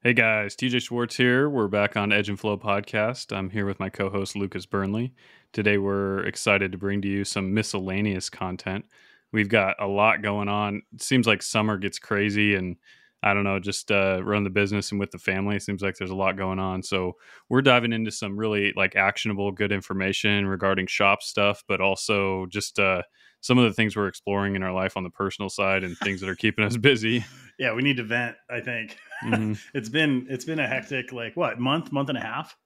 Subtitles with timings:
[0.00, 1.50] Hey guys, TJ Schwartz here.
[1.50, 3.36] We're back on Edge and Flow podcast.
[3.36, 5.12] I'm here with my co host Lucas Burnley.
[5.52, 8.84] Today we're excited to bring to you some miscellaneous content.
[9.32, 10.82] We've got a lot going on.
[10.94, 12.76] It seems like summer gets crazy and
[13.24, 15.56] I don't know, just uh, run the business and with the family.
[15.56, 16.84] It seems like there's a lot going on.
[16.84, 17.16] So
[17.48, 22.78] we're diving into some really like actionable, good information regarding shop stuff, but also just
[22.78, 23.02] uh,
[23.40, 26.20] some of the things we're exploring in our life on the personal side and things
[26.20, 27.24] that are keeping us busy.
[27.58, 28.36] Yeah, we need to vent.
[28.48, 29.52] I think mm-hmm.
[29.74, 32.56] it's been it's been a hectic like what month month and a half.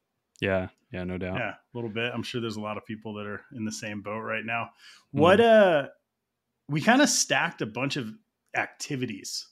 [0.40, 1.36] Yeah, yeah, no doubt.
[1.36, 2.12] Yeah, a little bit.
[2.12, 4.70] I'm sure there's a lot of people that are in the same boat right now.
[5.12, 5.84] What mm-hmm.
[5.84, 5.88] uh,
[6.68, 8.12] we kind of stacked a bunch of
[8.56, 9.46] activities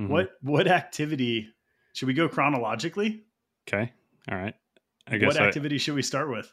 [0.00, 0.12] Mm-hmm.
[0.12, 1.48] What what activity
[1.92, 3.24] should we go chronologically?
[3.68, 3.92] Okay.
[4.30, 4.54] All right.
[5.06, 6.52] I guess what activity I, should we start with?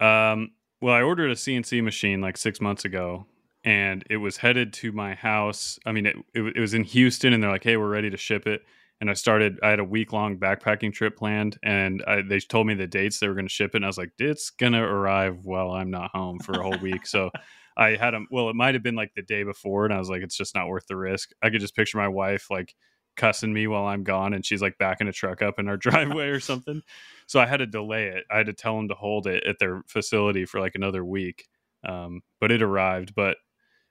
[0.00, 3.26] Um well, I ordered a CNC machine like 6 months ago
[3.64, 5.78] and it was headed to my house.
[5.86, 8.16] I mean, it, it, it was in Houston and they're like, "Hey, we're ready to
[8.16, 8.62] ship it."
[9.00, 9.58] And I started.
[9.62, 13.18] I had a week long backpacking trip planned, and I, they told me the dates
[13.18, 13.76] they were going to ship it.
[13.76, 16.78] And I was like, "It's going to arrive while I'm not home for a whole
[16.78, 17.30] week." So
[17.76, 18.26] I had them.
[18.30, 20.54] Well, it might have been like the day before, and I was like, it's just
[20.54, 21.30] not worth the risk.
[21.42, 22.74] I could just picture my wife like
[23.16, 26.28] cussing me while I'm gone, and she's like backing a truck up in our driveway
[26.28, 26.82] or something.
[27.26, 28.24] So I had to delay it.
[28.30, 31.48] I had to tell them to hold it at their facility for like another week.
[31.84, 33.14] Um, but it arrived.
[33.14, 33.36] But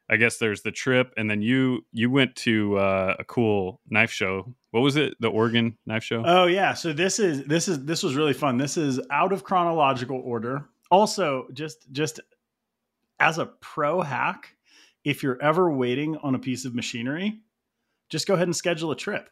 [0.09, 4.11] I guess there's the trip, and then you you went to uh, a cool knife
[4.11, 4.55] show.
[4.75, 5.15] What was it?
[5.21, 6.21] The Oregon knife show.
[6.25, 6.73] Oh yeah.
[6.73, 8.57] So this is this is this was really fun.
[8.57, 10.65] This is out of chronological order.
[10.91, 12.19] Also, just just
[13.17, 14.57] as a pro hack,
[15.05, 17.39] if you're ever waiting on a piece of machinery,
[18.09, 19.29] just go ahead and schedule a trip.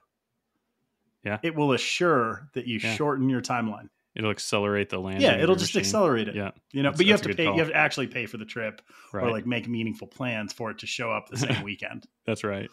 [1.26, 1.40] Yeah.
[1.44, 2.96] It will assure that you yeah.
[2.96, 3.90] shorten your timeline.
[4.16, 5.22] It'll accelerate the land.
[5.22, 5.88] Yeah, it'll just machine.
[5.88, 6.36] accelerate it.
[6.36, 6.52] Yeah.
[6.72, 7.56] You know, that's, but you have to pay call.
[7.56, 9.24] you have to actually pay for the trip right.
[9.26, 12.06] or like make meaningful plans for it to show up the same weekend.
[12.26, 12.70] That's right.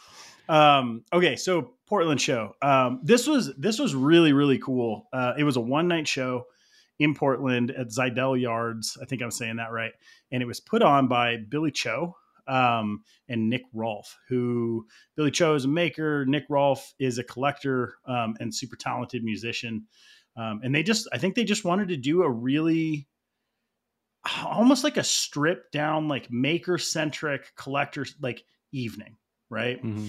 [0.49, 2.57] Um, okay, so Portland show.
[2.61, 5.09] Um, this was this was really, really cool.
[5.13, 6.45] Uh, it was a one night show
[6.99, 8.99] in Portland at Zidell Yards.
[9.01, 9.93] I think I'm saying that right.
[10.31, 12.15] And it was put on by Billy Cho
[12.51, 16.27] um, and Nick Rolfe, who Billy Cho is a maker.
[16.27, 19.87] Nick Rolfe is a collector um, and super talented musician.
[20.37, 23.07] Um, and they just, I think they just wanted to do a really
[24.45, 29.17] almost like a stripped down, like maker centric collector like evening,
[29.49, 29.83] right?
[29.83, 30.09] Mm-hmm.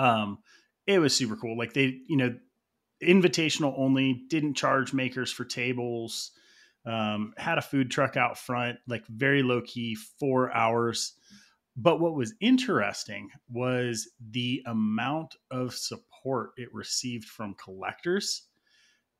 [0.00, 0.38] Um,
[0.86, 1.56] it was super cool.
[1.56, 2.34] Like they, you know,
[3.02, 6.32] invitational only, didn't charge makers for tables,
[6.84, 11.14] um, had a food truck out front, like very low key, four hours.
[11.76, 18.42] But what was interesting was the amount of support it received from collectors.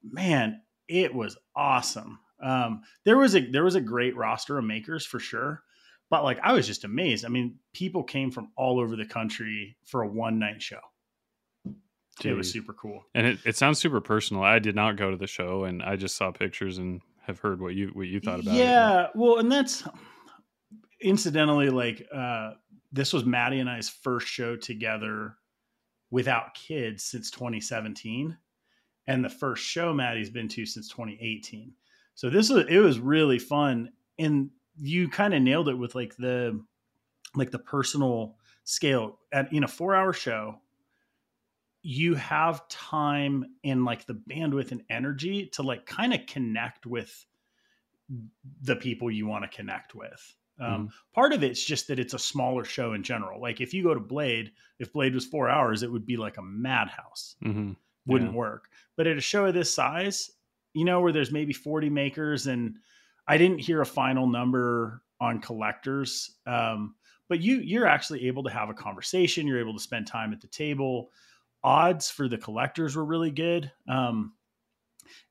[0.03, 2.19] Man, it was awesome.
[2.43, 5.63] Um, there was a there was a great roster of makers for sure,
[6.11, 7.25] but like I was just amazed.
[7.25, 10.81] I mean, people came from all over the country for a one night show.
[12.23, 13.05] It was super cool.
[13.15, 14.43] And it, it sounds super personal.
[14.43, 17.61] I did not go to the show and I just saw pictures and have heard
[17.61, 18.65] what you what you thought about yeah, it.
[18.65, 19.07] Yeah.
[19.15, 19.85] Well, and that's
[21.01, 22.53] incidentally like uh
[22.93, 25.37] this was Maddie and I's first show together
[26.11, 28.37] without kids since 2017
[29.07, 31.73] and the first show Maddie's been to since 2018.
[32.15, 36.17] So this was it was really fun and you kind of nailed it with like
[36.17, 36.61] the
[37.35, 40.57] like the personal scale at in a 4-hour show
[41.83, 47.25] you have time and like the bandwidth and energy to like kind of connect with
[48.63, 50.37] the people you want to connect with.
[50.61, 50.91] Um, mm.
[51.15, 53.41] Part of it's just that it's a smaller show in general.
[53.41, 56.37] Like if you go to Blade, if Blade was four hours, it would be like
[56.37, 57.37] a madhouse.
[57.45, 57.73] Mm-hmm.
[58.07, 58.37] Wouldn't yeah.
[58.37, 58.69] work.
[58.97, 60.31] But at a show of this size,
[60.75, 62.77] you know, where there's maybe 40 makers, and
[63.27, 66.37] I didn't hear a final number on collectors.
[66.47, 66.95] Um,
[67.29, 69.47] but you you're actually able to have a conversation.
[69.47, 71.11] You're able to spend time at the table
[71.63, 73.71] odds for the collectors were really good.
[73.89, 74.33] Um,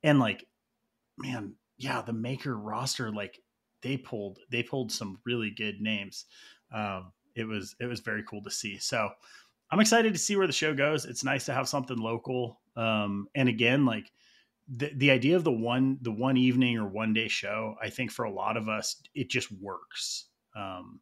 [0.03, 0.45] and like,
[1.17, 3.39] man, yeah, the maker roster, like
[3.81, 6.25] they pulled, they pulled some really good names.
[6.73, 8.77] Um, it was, it was very cool to see.
[8.77, 9.09] So
[9.71, 11.05] I'm excited to see where the show goes.
[11.05, 12.59] It's nice to have something local.
[12.75, 14.11] Um, and again, like
[14.67, 18.11] the, the idea of the one, the one evening or one day show, I think
[18.11, 20.25] for a lot of us, it just works.
[20.55, 20.99] Um,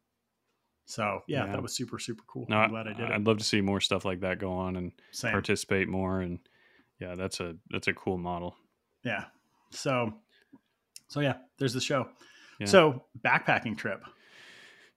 [0.88, 2.46] so yeah, yeah, that was super super cool.
[2.48, 3.10] No, I'm glad I did.
[3.10, 5.32] I'd love to see more stuff like that go on and Same.
[5.32, 6.20] participate more.
[6.20, 6.38] And
[6.98, 8.56] yeah, that's a that's a cool model.
[9.04, 9.24] Yeah.
[9.70, 10.14] So
[11.08, 12.08] so yeah, there's the show.
[12.58, 12.66] Yeah.
[12.66, 14.02] So backpacking trip.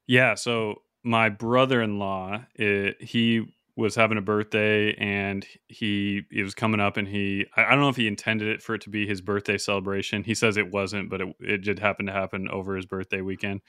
[0.07, 0.35] Yeah.
[0.35, 6.97] So my brother-in-law, it, he was having a birthday and he it was coming up
[6.97, 9.57] and he I don't know if he intended it for it to be his birthday
[9.57, 10.23] celebration.
[10.23, 13.61] He says it wasn't, but it, it did happen to happen over his birthday weekend.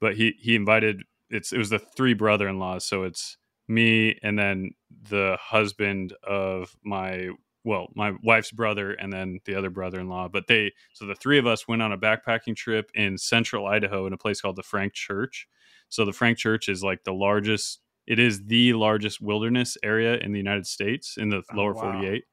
[0.00, 3.36] But he he invited it's it was the three brother-in-laws so it's
[3.66, 4.70] me and then
[5.10, 7.28] the husband of my
[7.64, 10.28] well, my wife's brother and then the other brother-in-law.
[10.28, 14.06] But they, so the three of us went on a backpacking trip in central Idaho
[14.06, 15.46] in a place called the Frank Church.
[15.88, 17.80] So the Frank Church is like the largest.
[18.06, 21.92] It is the largest wilderness area in the United States in the Oh, lower wow.
[21.92, 22.24] 48.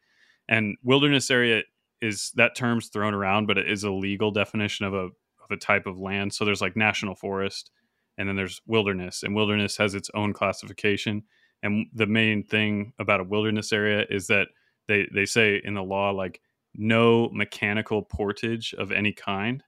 [0.48, 1.64] And wilderness area
[2.02, 5.10] is that term's thrown around, but it is a legal definition of a
[5.46, 6.34] of a type of land.
[6.34, 7.72] So there's like national forest,
[8.18, 11.24] and then there's wilderness, and wilderness has its own classification.
[11.64, 14.48] And the main thing about a wilderness area is that
[14.88, 16.42] they they say in the law like
[16.76, 19.64] no mechanical portage of any kind.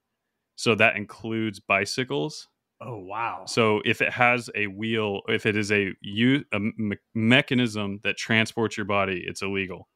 [0.55, 2.47] So that includes bicycles.
[2.81, 3.45] Oh wow.
[3.47, 8.17] So if it has a wheel, if it is a, u- a me- mechanism that
[8.17, 9.87] transports your body, it's illegal.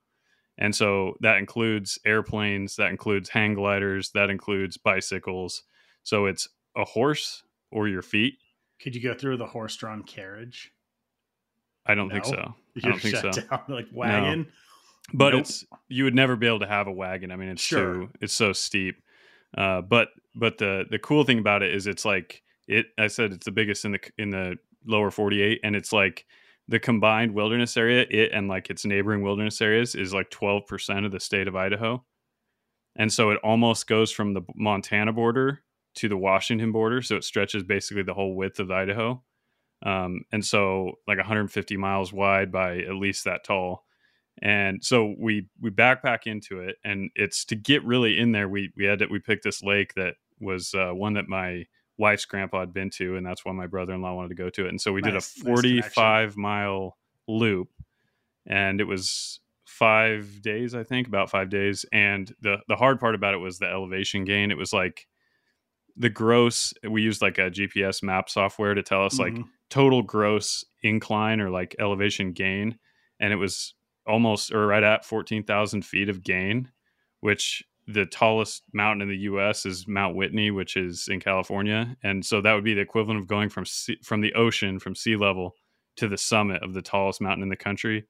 [0.58, 5.64] And so that includes airplanes, that includes hang gliders, that includes bicycles.
[6.04, 8.36] So it's a horse or your feet.
[8.82, 10.72] Could you go through the horse-drawn carriage?
[11.86, 12.54] I don't think so.
[12.76, 13.42] You I don't think shut so.
[13.50, 14.48] down like wagon.
[15.14, 15.42] But Nope.
[15.42, 17.32] it's you would never be able to have a wagon.
[17.32, 18.04] I mean, it's Sure.
[18.04, 19.02] so it's so steep.
[19.58, 22.88] Uh, but but the the cool thing about it is it's like it.
[22.98, 24.56] I said it's the biggest in the in the
[24.86, 26.26] lower forty eight, and it's like
[26.68, 28.06] the combined wilderness area.
[28.10, 31.56] It and like its neighboring wilderness areas is like twelve percent of the state of
[31.56, 32.04] Idaho,
[32.96, 35.64] and so it almost goes from the Montana border
[35.96, 37.02] to the Washington border.
[37.02, 39.22] So it stretches basically the whole width of Idaho.
[39.86, 43.84] Um, and so like 150 miles wide by at least that tall
[44.42, 48.72] and so we we backpack into it and it's to get really in there we
[48.76, 51.66] we had to, we picked this lake that was uh, one that my
[51.98, 54.70] wife's grandpa had been to and that's why my brother-in-law wanted to go to it
[54.70, 55.82] and so we Nice- did a connection.
[55.84, 56.98] 45 mile
[57.28, 57.70] loop
[58.48, 63.16] and it was five days i think about five days and the the hard part
[63.16, 65.08] about it was the elevation gain it was like
[65.98, 69.48] the gross we used like a gps map software to tell us like Mhm.
[69.70, 72.78] total gross incline or like elevation gain
[73.20, 73.76] and it was
[74.12, 76.70] almost or right at 14,000 feet of gain
[77.22, 81.96] which the tallest mountain in the US is Mount Whitney which is in California.
[82.04, 84.96] And so that would be the equivalent of going from sea, from the ocean from
[84.96, 85.56] sea level
[85.98, 88.06] to the summit of the tallest mountain in the country.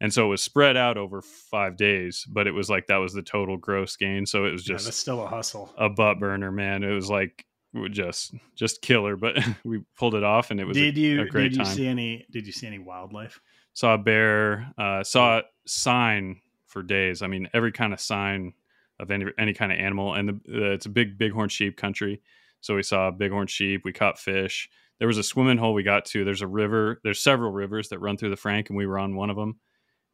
[0.00, 3.12] And so it was spread out over 5 days but it was like that was
[3.12, 4.26] the total gross gain.
[4.26, 5.72] So it was just that's still a hustle.
[5.78, 6.82] a butt burner man.
[6.82, 7.44] It was like
[7.90, 11.26] just just killer but we pulled it off and it was a- Did you a
[11.26, 11.74] great did you time.
[11.74, 13.40] see any did you see any wildlife?
[13.74, 17.22] Saw a bear uh, saw a sign for days.
[17.22, 18.54] I mean every kind of sign
[19.00, 22.20] of any, any kind of animal and the, uh, it's a big bighorn sheep country.
[22.60, 24.68] So we saw bighorn sheep we caught fish.
[24.98, 26.24] There was a swimming hole we got to.
[26.24, 29.16] There's a river there's several rivers that run through the frank and we were on
[29.16, 29.58] one of them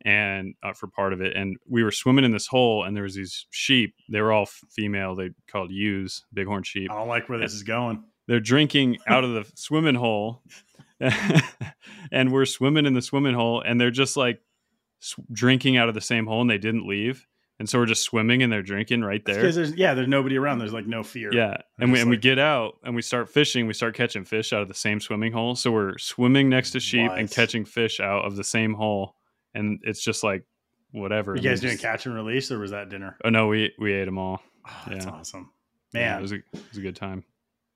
[0.03, 3.03] and uh, for part of it and we were swimming in this hole and there
[3.03, 6.91] was these sheep they were all female they called ewes bighorn sheep.
[6.91, 8.05] I don't like where this is going.
[8.29, 10.43] they're drinking out of the swimming hole
[12.12, 14.41] and we're swimming in the swimming hole and they're just like
[15.00, 17.27] sw- drinking out of the same hole and they didn't leave
[17.61, 20.59] and so we're just swimming and they're drinking right there there's yeah, there's nobody around.
[20.61, 21.31] There's like no fear.
[21.33, 24.25] yeah and we, just and we get out and we start fishing we start catching
[24.25, 27.65] fish out of the same swimming hole so we're swimming next to sheep and catching
[27.65, 29.15] fish out of the same hole
[29.55, 30.45] and it's just like
[30.93, 33.17] whatever You guys doing catch and release or was that dinner?
[33.25, 35.12] oh no we we ate them all Oh, that's Yeah.
[35.12, 35.50] awesome.
[35.95, 36.19] yeah, Man.
[36.19, 37.25] it was a, it was a good time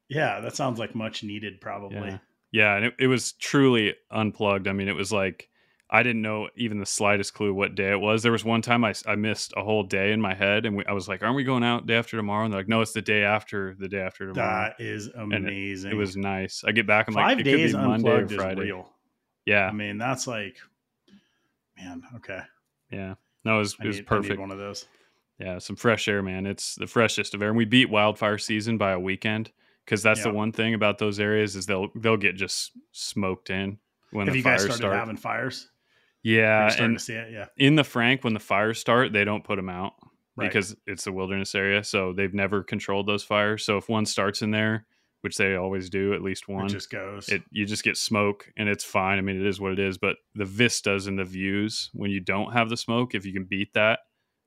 [0.09, 1.97] Yeah, that sounds like much needed probably.
[2.09, 2.19] Yeah.
[2.53, 4.69] Yeah, and it, it was truly unplugged.
[4.69, 5.49] I mean, it was like
[5.91, 8.23] I didn't know even the slightest clue what day it was.
[8.23, 10.87] There was one time I, I missed a whole day in my head, and we,
[10.87, 12.93] I was like, "Aren't we going out day after tomorrow?" And they're like, "No, it's
[12.93, 15.93] the day after the day after tomorrow." That is amazing.
[15.93, 16.63] it was nice.
[16.67, 18.91] I get back, I'm like, five it days could be Monday unplugged is real.
[19.45, 20.57] Yeah, I mean, that's like
[21.77, 22.41] man, okay.
[22.91, 23.15] yeah.
[23.45, 24.41] No, it was, it was need perfect.
[24.41, 24.87] one of those.
[25.39, 26.47] Yeah, some fresh air, man.
[26.47, 27.49] It's the freshest of air.
[27.49, 29.51] And we beat wildfire season by a weekend
[29.85, 33.79] because that's the one thing about those areas is they'll they'll get just smoked in
[34.11, 34.97] when Have the you guys fires started start.
[34.97, 35.69] having fires?
[36.23, 37.33] Yeah, and to see it?
[37.33, 37.47] Yeah.
[37.57, 39.95] in the Frank, when the fires start, they don't put them out
[40.37, 40.49] Right.
[40.49, 41.83] because it's a wilderness area.
[41.85, 43.65] So they've never controlled those fires.
[43.67, 44.87] So if one starts in there,
[45.23, 47.29] which they always do, at least one, it just goes.
[47.29, 49.19] it you just get smoke and it's fine.
[49.19, 49.99] I mean, it is what it is.
[49.99, 53.45] But the vistas and the views when you don't have the smoke, if you can
[53.45, 54.01] beat that,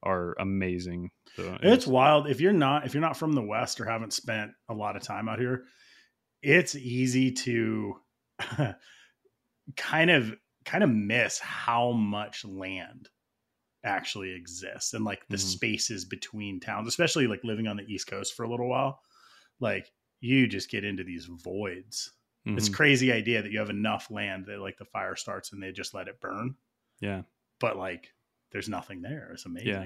[0.05, 1.12] are amazing.
[1.35, 4.51] So It's wild if you're not if you're not from the West or haven't spent
[4.69, 5.65] a lot of time out here.
[6.43, 7.95] It's easy to
[9.75, 13.09] kind of kind of miss how much land
[13.85, 15.41] actually exists and like the Mhm.
[15.41, 19.01] spaces between towns, especially like living on the East Coast for a little while.
[19.59, 22.13] Like you just get into these voids.
[22.55, 22.75] It's Mhm.
[22.75, 25.93] crazy idea that you have enough land that like the fire starts and they just
[25.95, 26.57] let it burn,
[27.01, 27.24] yeah.
[27.59, 28.14] but like
[28.55, 29.31] there's nothing there.
[29.33, 29.67] It's amazing.
[29.69, 29.85] Yeah.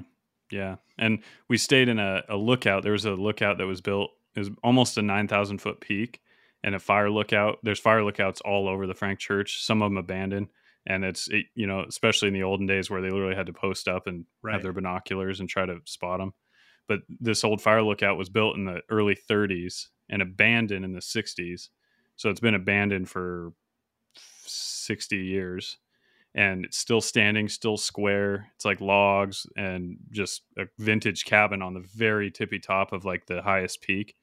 [0.51, 0.75] Yeah.
[0.99, 2.83] And we stayed in a, a lookout.
[2.83, 6.21] There was a lookout that was built, it was almost a 9,000 foot peak
[6.63, 7.57] and a fire lookout.
[7.63, 10.49] There's fire lookouts all over the Frank Church, some of them abandoned.
[10.85, 13.53] and it's it, you know especially in the olden days where they literally had to
[13.53, 14.53] post up and Right.
[14.53, 16.33] have their binoculars and try to spot them.
[16.87, 21.01] But this old fire lookout was built in the early 30s and abandoned in the
[21.01, 21.69] 60s,
[22.15, 23.53] so it's been abandoned for
[24.45, 25.77] 60 years
[26.35, 28.51] and it's still standing, still square.
[28.55, 33.25] It's like logs and just a vintage cabin on the very tippy top of like
[33.25, 34.15] the highest peak.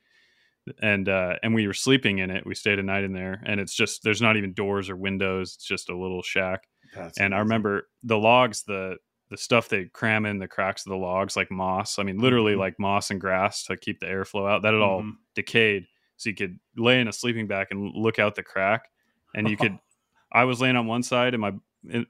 [0.83, 2.45] And uh and we were sleeping in it.
[2.45, 5.55] We stayed a night in there and it's just there's not even doors or windows.
[5.55, 6.67] It's just a little shack.
[6.95, 8.97] That's and I remember the logs, the
[9.31, 11.99] the stuff they cram in the cracks of the logs like moss.
[12.01, 12.59] I mean literally Mhm.
[12.59, 14.63] like moss and grass to keep the airflow out.
[14.63, 15.17] That had all Mhm.
[15.37, 15.87] decayed.
[16.17, 18.89] So you could lay in a sleeping bag and look out the crack
[19.35, 19.79] and you could
[20.33, 21.53] I was laying on one side and my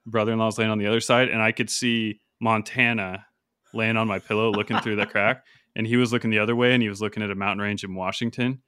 [0.06, 3.26] brother in law was laying on the other side, and I could see Montana
[3.74, 5.44] laying on my pillow looking through the crack.
[5.78, 7.84] And he was looking the other way and he was looking at a mountain range
[7.84, 8.62] in Washington.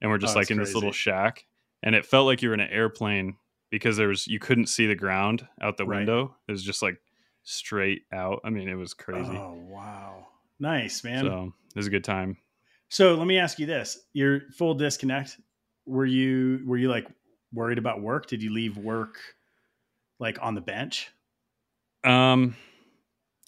[0.00, 1.44] And we're just Oh, like in this little shack.
[1.82, 3.36] And it felt like you were in an airplane
[3.70, 5.98] because there was you couldn't see the ground out the Right.
[5.98, 6.34] window.
[6.48, 6.96] It was just like
[7.42, 8.40] straight out.
[8.46, 9.36] I mean, it was crazy.
[9.36, 10.26] Oh wow,
[10.58, 11.24] nice man.
[11.24, 12.38] So, so it was a good time.
[12.88, 15.36] So let me ask you this: Your full disconnect.
[15.84, 17.06] Were you were you like
[17.52, 18.26] worried about work?
[18.26, 19.18] Did you leave work
[20.18, 21.10] like on the bench?
[22.02, 22.56] Um,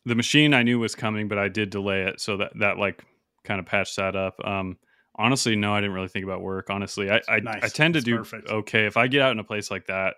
[0.05, 3.03] the machine I knew was coming, but I did delay it, so that that like
[3.45, 4.35] kind of patched that up.
[4.45, 4.79] Um,
[5.17, 6.71] honestly, no, I didn't really think about work.
[6.71, 7.65] Honestly, I I, Nice.
[7.65, 8.49] I tend to That's do perfect.
[8.51, 10.15] okay if I get out in a place like that.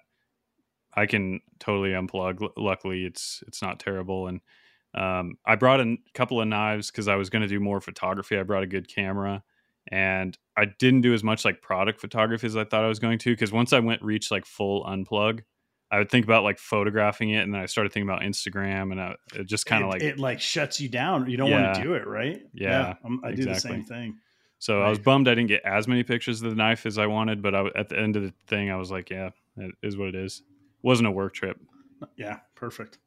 [0.94, 2.42] I can totally unplug.
[2.42, 4.40] L- Luckily, it's it's not terrible, and
[4.94, 8.38] um, I brought a couple of knives because I was going to do more photography.
[8.38, 9.42] I brought a good camera,
[9.92, 13.18] and I didn't do as much like product photography as I thought I was going
[13.20, 13.30] to.
[13.30, 15.40] Because once I went reach like full unplug,
[15.90, 19.00] I would think about like photographing it, and then I started thinking about Instagram, and
[19.00, 21.28] I, it just kind of like it like shuts you down.
[21.30, 22.40] You don't want to do it, right?
[22.52, 24.18] Yeah, I'm- um, I do the same thing.
[24.60, 27.06] So I was bummed I didn't get as many pictures of the knife as I
[27.06, 29.96] wanted, but I, at the end of the thing, I was like, yeah, it is
[29.96, 30.42] what it is.
[30.48, 31.58] It wasn't a work trip,
[32.16, 32.98] Yeah, perfect.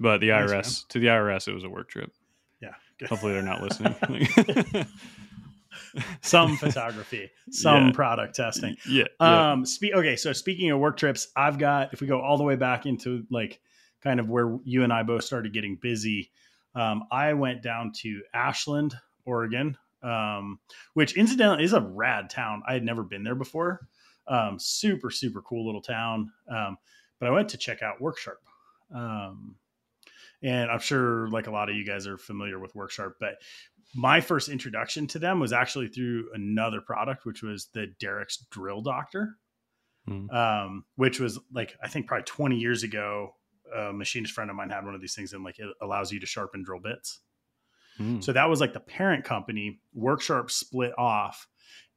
[0.00, 2.10] but the Nice, IRS to the IRS, it was a work trip.
[2.60, 2.74] Yeah.
[3.08, 3.94] Hopefully, they're not listening.
[6.20, 7.92] some photography, some Yeah.
[7.92, 8.76] product testing.
[8.88, 9.52] yeah, yeah.
[9.52, 12.44] Um, spe- okay, so speaking of work trips, I've got if we go all the
[12.44, 13.60] way back into like
[14.02, 16.30] kind of where you and I both started getting busy,
[16.74, 18.94] um, I went down to Ashland,
[19.24, 20.60] Oregon, um,
[20.94, 22.62] which incidentally is a rad town.
[22.68, 23.88] I had never been there before.
[24.28, 26.30] Um, super super cool little town.
[26.50, 26.76] Um,
[27.18, 28.36] but I went to check out WorkSharp.
[28.94, 29.56] Um,
[30.42, 33.34] and I'm sure like a lot of you guys are familiar with WorkSharp, but
[33.94, 38.82] my first introduction to them was actually through another product, which was the Darex Drill
[38.82, 39.36] Doctor,
[40.06, 40.30] Hmm.
[40.30, 43.34] um, which was like I think probably 20 years ago.
[43.76, 46.20] A machinist friend of mine had one of these things, and like it allows you
[46.20, 47.20] to sharpen drill bits.
[47.98, 48.20] Hmm.
[48.20, 49.80] So that was like the parent company.
[49.94, 51.46] WorkSharp split off,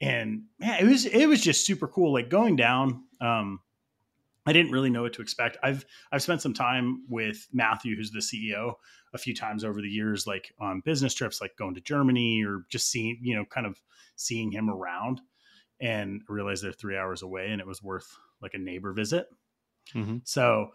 [0.01, 2.11] and man, it was it was just super cool.
[2.11, 3.61] Like going down, um,
[4.45, 5.57] I didn't really know what to expect.
[5.61, 8.73] I've I've spent some time with Matthew, who's the CEO,
[9.13, 12.65] a few times over the years, like on business trips, like going to Germany or
[12.69, 13.79] just seeing, you know, kind of
[14.15, 15.21] seeing him around.
[15.79, 19.27] And I realized they're three hours away, and it was worth like a neighbor visit.
[19.93, 20.21] Mhm.
[20.27, 20.71] So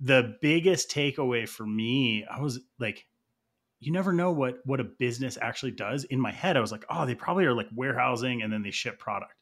[0.00, 3.06] the biggest takeaway for me, I was like,
[3.80, 6.04] you never know what what a business actually does.
[6.04, 8.70] In my head, I was like, oh, they probably are like warehousing and then they
[8.70, 9.34] ship product.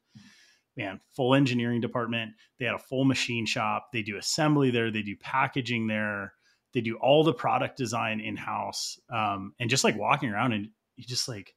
[0.80, 2.32] Man, full engineering department.
[2.58, 3.90] They had a full machine shop.
[3.92, 4.90] They do assembly there.
[4.90, 6.32] They do packaging there.
[6.72, 8.98] They do all the product design in house.
[9.10, 11.54] Um, and just like walking around and you just like,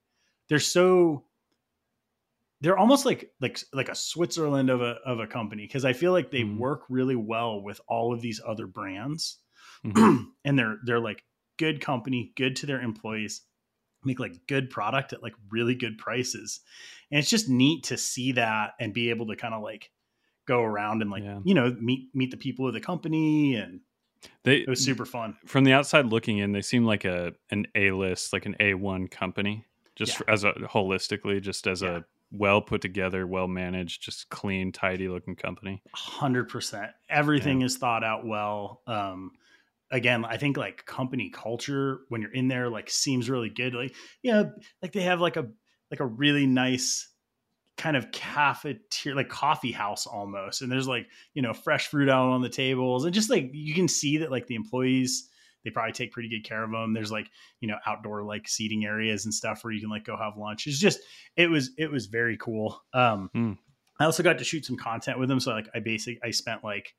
[0.50, 1.24] they're so
[2.60, 6.12] they're almost like like like a Switzerland of a of a company because I feel
[6.12, 6.58] like they Mhm.
[6.58, 9.40] work really well with all of these other brands,
[9.86, 10.32] Mhm.
[10.46, 11.24] and they're they're like
[11.58, 13.42] good company, good to their employees,
[14.06, 16.60] make like good product at like really good prices,
[17.12, 19.92] and it's just neat to see that and be able to kind of like
[20.46, 21.40] go around and like Yeah.
[21.44, 23.80] you know meet meet the people of the company, and
[24.44, 25.38] they it was super fun.
[25.46, 28.74] from the outside looking in, they seem like a an A list, like an A
[28.74, 30.34] one company, just Yeah.
[30.34, 31.98] as a holistically, just as Yeah.
[31.98, 32.02] a
[32.36, 35.84] well put together, well managed, just clean, tidy looking company.
[35.94, 36.92] hundred percent.
[37.08, 38.82] Everything is thought out well.
[38.88, 39.34] Um,
[39.94, 43.74] again, I think like company culture when you're in there, like seems really good.
[43.74, 44.44] Like, yeah,
[44.82, 45.48] like they have like a
[45.92, 47.08] like a really nice
[47.78, 50.62] kind of cafeteria, like coffee house almost.
[50.62, 53.74] And there's like you know fresh fruit out on the tables, and just like you
[53.74, 55.30] can see that like the employees
[55.64, 56.94] they probably take pretty good care of them.
[56.94, 57.30] There's like
[57.62, 60.68] you know outdoor like seating areas and stuff where you can like go have lunch.
[60.68, 61.00] It's just
[61.38, 62.82] it was it was very cool.
[62.94, 63.54] Um, Hmm.
[64.00, 65.40] I also got to shoot some content with them.
[65.40, 66.96] So like I basically I spent like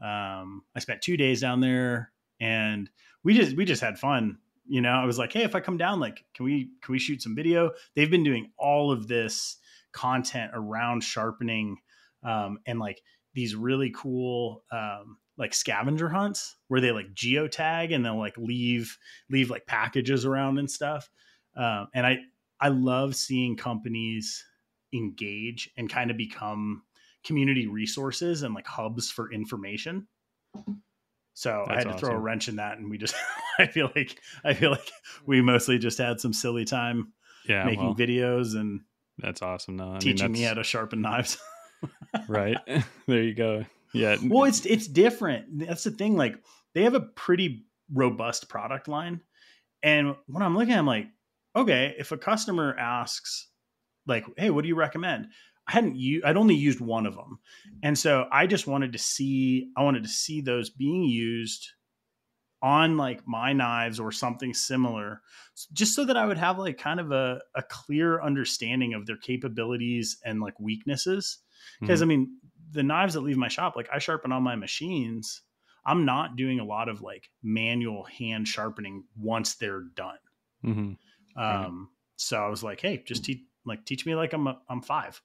[0.00, 2.90] um I spent two days down there and
[3.22, 4.38] we just we just had fun.
[4.66, 6.98] You know, I was like, hey, if I come down, like, can we can we
[6.98, 7.72] shoot some video?
[7.94, 9.56] They've been doing all of this
[9.92, 11.76] content around sharpening
[12.22, 13.02] um and like
[13.34, 18.96] these really cool um like scavenger hunts where they like geotag and they'll like leave
[19.30, 21.10] leave like packages around and stuff.
[21.56, 22.18] Um, and I
[22.60, 24.44] I love seeing companies
[24.92, 26.82] engage and kind of become
[27.24, 30.06] community resources and like hubs for information.
[31.40, 32.08] So That's I had to awesome.
[32.10, 33.14] throw a wrench in that, and we just
[33.58, 34.90] I feel like I feel like
[35.24, 35.44] we mm.
[35.44, 37.14] mostly just had some silly time,
[37.48, 38.82] yeah, making well, videos and
[39.16, 39.76] that's awesome.
[39.76, 41.38] No, I teaching mean, me how to sharpen knives.
[42.28, 42.58] right
[43.06, 43.64] there, you go.
[43.94, 44.16] Yeah.
[44.22, 45.60] Well, it's it's different.
[45.60, 46.14] That's the thing.
[46.14, 46.34] Like
[46.74, 49.22] they have a pretty robust product line,
[49.82, 51.06] and when I'm looking, I'm like,
[51.56, 53.48] okay, if a customer asks,
[54.06, 55.28] like, hey, what do you recommend?
[55.70, 57.38] I hadn't used, I'd only used one of them.
[57.82, 61.68] And so I just wanted to see, I wanted to see those being used
[62.60, 65.22] on like my knives or something similar,
[65.72, 69.16] just so that I would have like kind of a, a clear understanding of their
[69.16, 71.38] capabilities and like weaknesses.
[71.80, 72.10] Because mm-hmm.
[72.10, 72.38] I mean,
[72.72, 75.42] the knives that leave my shop, like I sharpen on my machines.
[75.86, 80.18] I'm not doing a lot of like manual hand sharpening once they're done.
[80.64, 81.42] Mm-hmm.
[81.42, 84.82] Um, so I was like, hey, just teach like teach me like I'm a, I'm
[84.82, 85.22] five.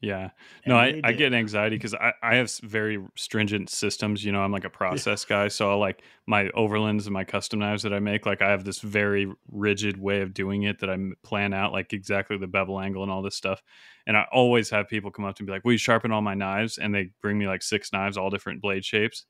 [0.00, 0.30] Yeah.
[0.66, 4.24] No, I, I get anxiety because I, I have very stringent systems.
[4.24, 5.48] You know, I'm like a process guy.
[5.48, 8.64] So I like my overlands and my custom knives that I make, like I have
[8.64, 12.78] this very rigid way of doing it that I plan out, like exactly the bevel
[12.78, 13.62] angle and all this stuff.
[14.06, 16.34] And I always have people come up to me like, Will you sharpen all my
[16.34, 16.76] knives?
[16.76, 19.24] And they bring me like six knives, all different blade shapes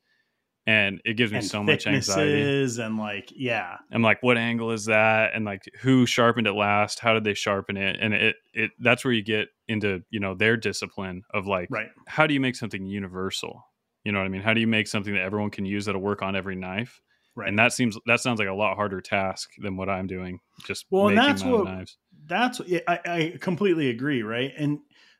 [0.67, 2.41] and it gives me so much anxiety.
[2.77, 3.77] and like yeah.
[3.91, 5.31] I'm like what angle is that?
[5.33, 6.99] And like who sharpened it last?
[6.99, 7.97] How did they sharpen it?
[7.99, 11.87] And it it that's where you get into you know their discipline of like right.
[12.05, 13.63] how do you make something universal?
[14.03, 14.41] You know what i mean?
[14.41, 17.01] How do you make something that everyone can use that'll work on every knife?
[17.35, 17.47] Right.
[17.47, 20.85] And that seems that sounds like a lot harder task than what i'm doing just
[20.89, 21.97] well and that's what knives.
[22.25, 24.51] that's I, I completely agree right?
[24.57, 24.79] And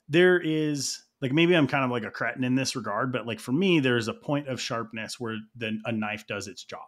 [0.09, 3.39] there is like maybe I'm kind of like a cretin in this regard, but like
[3.39, 6.87] for me, there's a point of sharpness where then a knife does its job.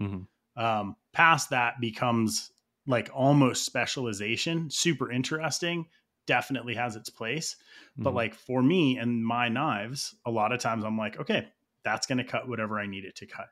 [0.00, 0.62] Mm-hmm.
[0.62, 2.50] Um, past that becomes
[2.86, 5.86] like almost specialization, super interesting,
[6.26, 7.56] definitely has its place.
[7.92, 8.04] Mm-hmm.
[8.04, 11.48] But like for me and my knives, a lot of times I'm like, okay,
[11.84, 13.48] that's going to cut whatever I need it to cut.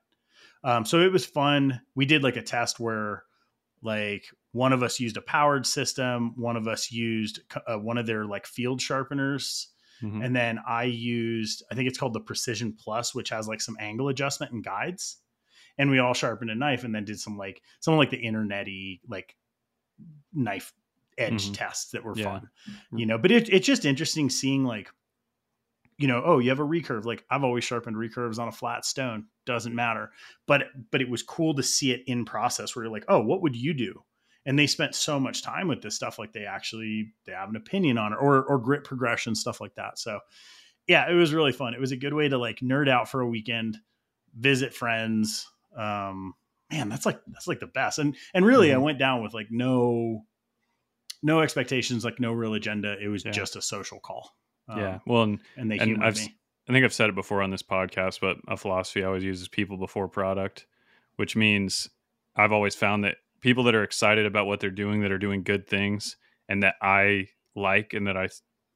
[0.62, 1.82] Um, so it was fun.
[1.94, 3.24] We did like a test where
[3.82, 8.06] like one of us used a powered system, one of us used uh, one of
[8.06, 9.68] their like field sharpeners
[10.02, 10.22] Mm-hmm.
[10.22, 13.76] And then I used, I think it's called the Precision Plus, which has like some
[13.80, 15.18] angle adjustment and guides.
[15.78, 19.00] And we all sharpened a knife and then did some like some like the internety
[19.08, 19.36] like
[20.32, 20.72] knife
[21.18, 21.52] edge mm-hmm.
[21.52, 22.24] tests that were yeah.
[22.24, 22.48] fun.
[22.68, 22.98] Mm-hmm.
[22.98, 24.90] You know, but it, it's just interesting seeing like,
[25.98, 27.04] you know, oh, you have a recurve.
[27.04, 29.26] Like I've always sharpened recurves on a flat stone.
[29.46, 30.10] Doesn't matter.
[30.46, 33.42] But but it was cool to see it in process where you're like, oh, what
[33.42, 34.02] would you do?
[34.46, 37.56] And they spent so much time with this stuff like they actually they have an
[37.56, 39.98] opinion on it or or grit progression stuff like that.
[39.98, 40.20] So
[40.86, 41.74] yeah it was really fun.
[41.74, 43.78] It was a good way to like nerd out for a weekend
[44.36, 45.48] visit friends.
[45.76, 46.34] Um
[46.70, 47.98] man that's like that's like the best.
[47.98, 48.80] And and really mm-hmm.
[48.80, 50.24] i went down with like no
[51.22, 52.96] no expectations like no real agenda.
[53.02, 53.30] It was yeah.
[53.30, 54.36] just a social call.
[54.68, 54.98] Um, yeah.
[55.06, 56.34] Well and, and they and I've, me.
[56.68, 59.42] i think i've said it before on this podcast but a philosophy i always use
[59.42, 60.64] is people before product
[61.16, 61.90] which means
[62.34, 65.42] i've always found that people that are excited about what they're doing, that are doing
[65.42, 66.16] good things,
[66.48, 68.30] and that I like and that I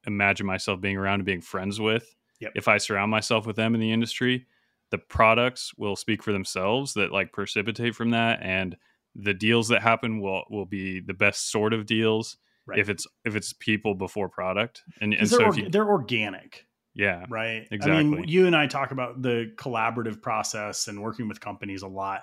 [0.05, 2.15] imagine myself being around and being friends with.
[2.39, 2.51] Yep.
[2.53, 4.45] If I surround myself with them in the industry,
[4.91, 8.77] the products will speak for themselves that like precipitate from that and
[9.15, 12.77] the deals that happen will will be the best sort of deals right.
[12.77, 17.25] if it's if it's people before product and, and so or, you, they're organic yeah
[17.27, 21.39] right exactly i mean you and i talk about the collaborative process and working with
[21.41, 22.21] companies a lot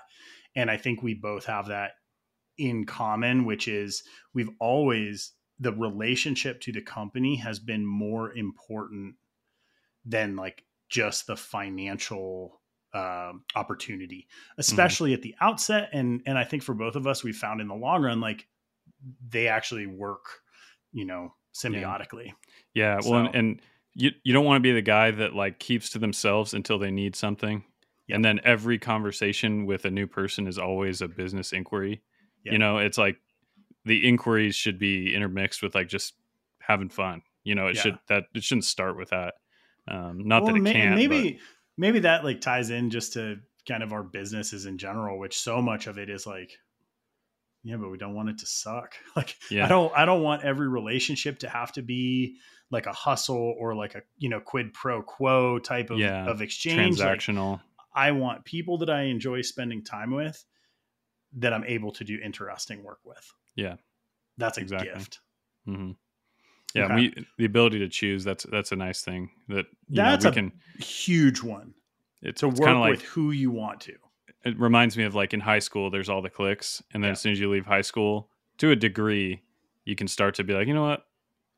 [0.55, 1.91] and i think we both have that
[2.57, 9.15] in common, which is we've always the relationship to the company has been more important
[10.05, 12.61] than like just the financial
[12.93, 14.59] uh, opportunity, mm-hmm.
[14.59, 15.17] especially mm-hmm.
[15.17, 15.89] at the outset.
[15.93, 18.47] And and I think for both of us, we found in the long run, like
[19.29, 20.25] they actually work,
[20.91, 22.33] you know, symbiotically.
[22.73, 22.95] Yeah.
[22.95, 22.99] yeah.
[23.01, 23.61] So, well, and, and
[23.93, 26.91] you you don't want to be the guy that like keeps to themselves until they
[26.91, 27.63] need something.
[28.07, 28.15] Yep.
[28.15, 32.01] And then every conversation with a new person is always a business inquiry.
[32.43, 32.53] Yeah.
[32.53, 33.17] You know, it's like
[33.85, 36.13] the inquiries should be intermixed with like just
[36.59, 37.21] having fun.
[37.43, 37.81] You know, it yeah.
[37.81, 39.35] should that it shouldn't start with that.
[39.87, 40.95] Um, not well, that it may, can't.
[40.95, 41.41] Maybe but...
[41.77, 45.61] maybe that like ties in just to kind of our businesses in general, which so
[45.61, 46.57] much of it is like,
[47.63, 48.95] yeah, but we don't want it to suck.
[49.15, 49.65] Like, yeah.
[49.65, 52.37] I don't I don't want every relationship to have to be
[52.69, 56.29] like a hustle or like a you know quid pro quo type of yeah.
[56.29, 57.51] of exchange transactional.
[57.51, 57.61] Like,
[57.95, 60.43] I want people that I enjoy spending time with
[61.33, 63.33] that I'm able to do interesting work with.
[63.55, 63.75] Yeah.
[64.37, 64.89] That's a exactly.
[64.93, 65.19] gift.
[65.67, 65.91] Mm-hmm.
[66.75, 66.95] Yeah, okay.
[66.95, 70.51] we the ability to choose that's that's a nice thing that that's know, a can...
[70.79, 71.73] huge one.
[72.21, 73.93] It's, to it's work like with who you want to.
[74.43, 77.11] it reminds me of like in high school there's all the cliques and then Yeah.
[77.13, 79.43] as soon as you leave high school to a degree
[79.85, 81.05] you can start to be like you know what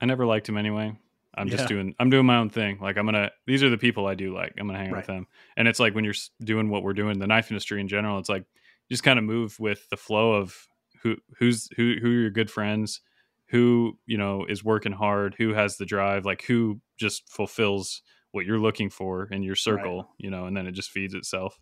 [0.02, 0.96] i never liked him anyway
[1.36, 1.56] i'm Yeah.
[1.58, 4.16] just doing i'm doing my own thing like i'm gonna these are the people i
[4.16, 5.00] do like i'm gonna hang out Right.
[5.00, 5.28] with them
[5.58, 8.30] and it's like when you're doing what we're doing the knife industry in general it's
[8.30, 8.44] like
[8.90, 10.68] just kind of move with the flow of
[11.04, 13.02] who who's who who are your good friends
[13.50, 18.46] who you know is working hard who has the drive like who just fulfills what
[18.46, 21.60] you're looking for in your circle you know and then it just feeds itself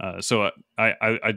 [0.00, 1.32] uh, so I, I I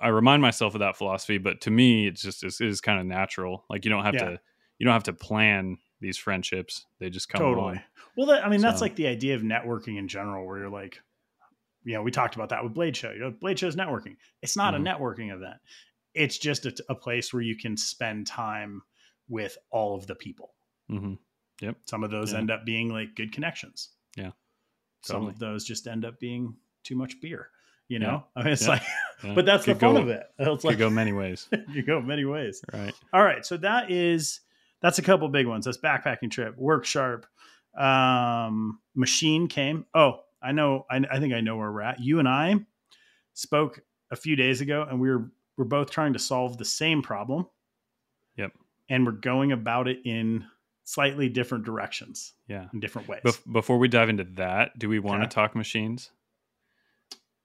[0.00, 3.00] I remind myself of that philosophy, but to me, it's just it's, it is kind
[3.00, 3.64] of natural.
[3.68, 4.24] Like you don't have Yeah.
[4.24, 4.40] to
[4.78, 7.66] you don't have to plan these friendships; they just come totally.
[7.66, 7.80] along.
[8.16, 11.02] Well, that, I mean, that's like the idea of networking in general, where you're like,
[11.88, 13.10] you know, we talked about that with Blade Show.
[13.12, 14.16] You know, Blade Show's networking.
[14.42, 14.76] It's not Mhm.
[14.76, 15.56] a networking event.
[16.14, 18.82] It's just a, a place where you can spend time
[19.28, 20.54] with all of the people.
[20.88, 21.14] hmm
[21.86, 22.38] Some of those Yeah.
[22.38, 23.90] end up being like good connections.
[24.16, 24.32] Yeah,
[25.02, 25.32] Some totally.
[25.32, 27.50] of those just end up being too much beer.
[27.88, 28.06] You Yeah.
[28.06, 28.68] know, I mean, it's Yeah.
[28.68, 28.82] like,
[29.24, 29.34] Yeah.
[29.34, 30.26] but that's the Could fun go- of it.
[30.38, 32.62] It's like go many ways, you go many ways.
[32.72, 32.94] right?
[33.14, 34.40] All right, so that is
[34.82, 35.64] that's a couple big ones.
[35.64, 37.26] That's backpacking trip, work sharp,
[37.76, 39.86] um, machine came.
[39.94, 40.86] Oh, I know.
[40.90, 42.00] I, I think I know where we're at.
[42.00, 42.56] You and I
[43.34, 47.02] spoke a few days ago, and we were we're both trying to solve the same
[47.02, 47.46] problem.
[48.36, 48.52] Yep.
[48.88, 50.44] And we're going about it in
[50.84, 52.68] slightly different directions, Yeah.
[52.72, 53.20] in different ways.
[53.24, 55.34] Bef- before we dive into that, do we want to Okay.
[55.34, 56.10] talk machines?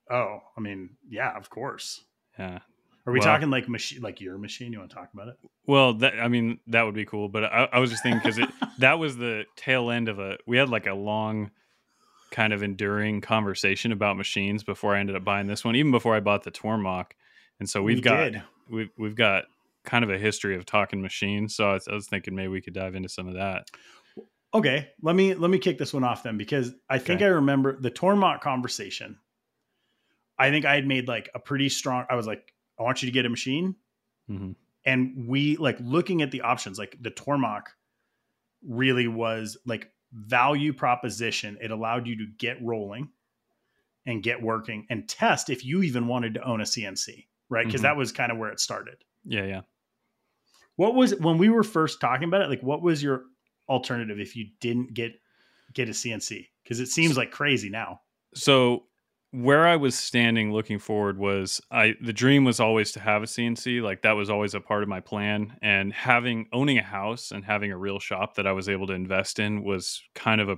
[0.10, 2.04] oh, I mean, yeah, of course.
[2.38, 2.60] Yeah.
[3.06, 4.72] Are we Well- talking like machine, like your machine?
[4.72, 5.38] You want to talk about it?
[5.66, 8.40] Well, that I mean that would be cool, but I, I was just thinking because
[8.80, 11.52] that was the tail end of a we had like a long
[12.34, 16.16] kind of enduring conversation about machines before I ended up buying this one, even before
[16.16, 17.12] I bought the Tormach.
[17.60, 18.44] And so we've We got did.
[18.70, 19.46] we've we've got
[19.86, 21.56] kind of a history of talking machines.
[21.56, 23.68] So I was, I was thinking maybe we could dive into some of that.
[24.54, 27.26] Okay, let me let me kick this one off then because I think Okay.
[27.26, 29.20] I remember the Tormach conversation.
[30.38, 32.06] I think I had made like a pretty strong.
[32.10, 33.76] I was like, I want you to get a machine,
[34.28, 34.54] hmm
[34.86, 36.78] and we like looking at the options.
[36.78, 37.68] Like the Tormach
[38.64, 41.58] really was like value proposition.
[41.62, 43.10] It allowed you to get rolling
[44.06, 47.66] and get working and test if you even wanted to own a CNC, right?
[47.66, 47.84] Because Mhm.
[47.84, 49.04] that was kind of where it started.
[49.26, 49.62] Yeah, yeah.
[50.76, 52.50] What was when we were first talking about it?
[52.50, 53.26] Like, what was your
[53.70, 55.14] alternative if you didn't get
[55.74, 56.50] get a CNC?
[56.64, 58.02] Because it seems like crazy now.
[58.34, 58.88] So
[59.34, 63.26] where I was standing looking forward was I the dream was always to have a
[63.26, 67.32] CNC like that was always a part of my plan and having owning a house
[67.32, 70.50] and having a real shop that I was able to invest in was kind of
[70.50, 70.56] a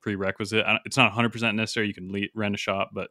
[0.00, 0.64] prerequisite.
[0.86, 3.10] It's not 100% necessary you can le- rent a shop but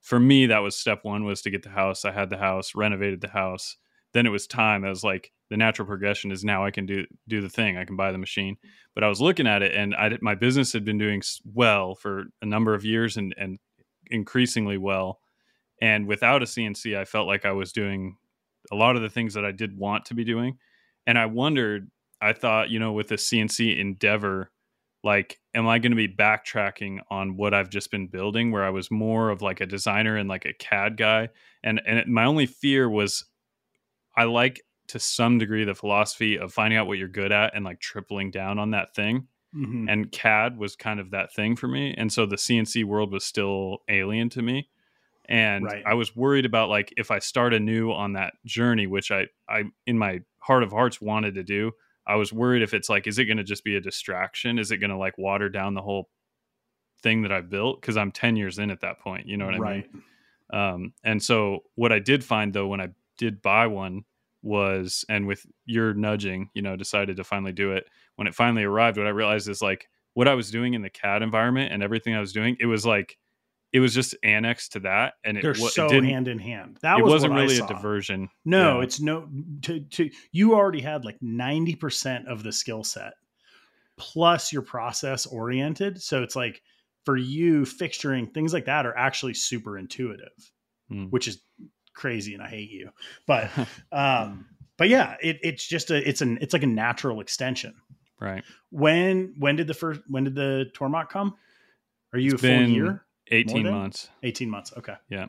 [0.00, 2.04] for me that was step 1 was to get the house.
[2.04, 3.76] I had the house, renovated the house.
[4.12, 4.84] Then it was time.
[4.84, 7.76] I was like the natural progression is now I can do do the thing.
[7.76, 8.56] I can buy the machine.
[8.94, 12.26] But I was looking at it and I my business had been doing well for
[12.40, 13.58] a number of years and and
[14.14, 15.20] increasingly well.
[15.82, 18.16] And without a CNC, I felt like I was doing
[18.72, 20.58] a lot of the things that I did want to be doing.
[21.06, 24.50] And I wondered, I thought, you know, with the CNC endeavor,
[25.02, 28.70] like, am I going to be backtracking on what I've just been building where I
[28.70, 31.28] was more of like a designer and like a CAD guy?
[31.62, 33.26] And, and it, my only fear was
[34.16, 37.64] I like to some degree the philosophy of finding out what you're good at and
[37.64, 39.86] like tripling down on that thing Mhm.
[39.88, 41.94] and CAD was kind of that thing for me.
[41.96, 44.68] And so the CNC world was still alien to me.
[45.26, 45.82] And Right.
[45.86, 49.64] I was worried about like if I start anew on that journey, which I, I
[49.86, 51.72] in my heart of hearts wanted to do,
[52.06, 54.58] I was worried if it's like, is it going to just be a distraction?
[54.58, 56.10] Is it going to like water down the whole
[57.02, 57.80] thing that I built?
[57.80, 59.26] Cause I'm 10 years in at that point.
[59.26, 60.02] You know what I mean?
[60.50, 64.04] Um, and so what I did find though when I did buy one
[64.44, 67.86] was, and with your nudging, you know, decided to finally do it.
[68.16, 70.90] When it finally arrived, what I realized is like what I was doing in the
[70.90, 73.18] CAD environment and everything I was doing, it was like
[73.72, 76.04] it was just annexed to that, and it, They're so didn't.
[76.04, 76.78] hand in hand.
[76.82, 78.28] That it was wasn't really a diversion.
[78.44, 78.84] No, Yeah.
[78.84, 79.28] it's no
[79.62, 83.14] to to you already had like 90% of the skill set
[83.96, 86.00] plus your process oriented.
[86.02, 86.62] So it's like
[87.04, 90.32] for you fixturing things like that are actually super intuitive,
[90.92, 91.10] Mm.
[91.10, 91.40] which is
[91.94, 92.90] crazy and I hate you.
[93.26, 93.50] But
[93.92, 97.74] um but yeah, it, it's just a it's an it's like a natural extension.
[98.20, 98.44] right.
[98.70, 101.36] When when did the first when did the Tormach come?
[102.12, 103.04] Are you It's a full year?
[103.30, 104.10] 18 months.
[104.22, 104.72] 18 months.
[104.76, 104.94] Okay.
[105.08, 105.26] Yeah.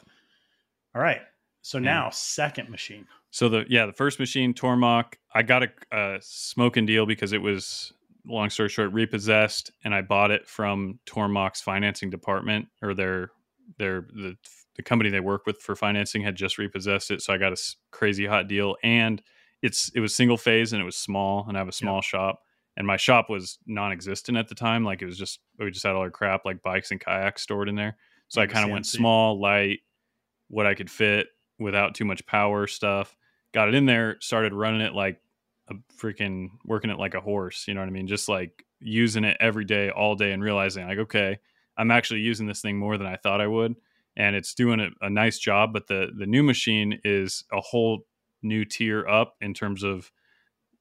[0.93, 1.21] All right.
[1.61, 3.07] So now second machine.
[3.31, 7.41] So the yeah, the first machine Tormach, I got a, a smoking deal because it
[7.41, 7.91] was
[8.27, 13.31] long story short repossessed, and I bought it from Tormach's financing department or their
[13.77, 14.37] their the
[14.75, 17.75] the company they work with for financing had just repossessed it, so I got a
[17.91, 19.21] crazy hot deal, and
[19.61, 22.41] it's it was single phase and it was small, and I have a small shop,
[22.77, 25.95] and my shop was non-existent at the time, like it was just we just had
[25.95, 27.97] all our crap like bikes and kayaks stored in there.
[28.27, 29.79] So I kind of went small, light,
[30.49, 31.27] what I could fit
[31.59, 33.15] without too much power stuff.
[33.53, 35.21] Got it in there, started running it like
[35.69, 37.67] a freaking working it like a horse.
[37.67, 38.07] You know what I mean?
[38.07, 41.39] Just like using it every day, all day, and realizing like, okay,
[41.77, 43.75] I'm actually using this thing more than I thought I would,
[44.17, 45.73] and it's doing a, a nice job.
[45.73, 48.05] But the the new machine is a whole
[48.41, 50.11] new tier up in terms of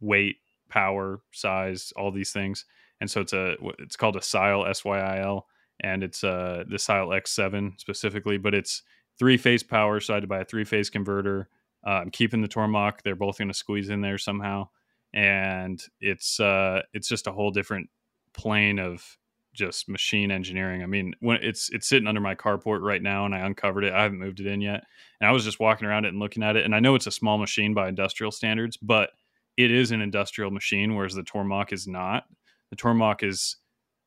[0.01, 0.37] weight,
[0.69, 2.65] power, size, all these things.
[3.01, 5.47] And so it's a it's called a Syil S Y I L,
[5.81, 8.83] and it's uh the Syil X7 specifically, but it's
[9.19, 11.49] three phase power, so I had to buy a three phase converter.
[11.87, 14.69] Uh, I'm keeping the Tormach; they're both going to squeeze in there somehow,
[15.13, 17.91] and it's uh it's just a whole different
[18.33, 19.19] plane of
[19.55, 20.83] just machine engineering.
[20.83, 23.93] I mean, when it's it's sitting under my carport right now, and I uncovered it.
[23.95, 24.85] I haven't moved it in yet,
[25.21, 26.65] and I was just walking around it and looking at it.
[26.65, 29.11] And I know it's a small machine by industrial standards, but
[29.57, 32.25] it is an industrial machine, whereas the Tormach is not.
[32.71, 33.57] The Tormach is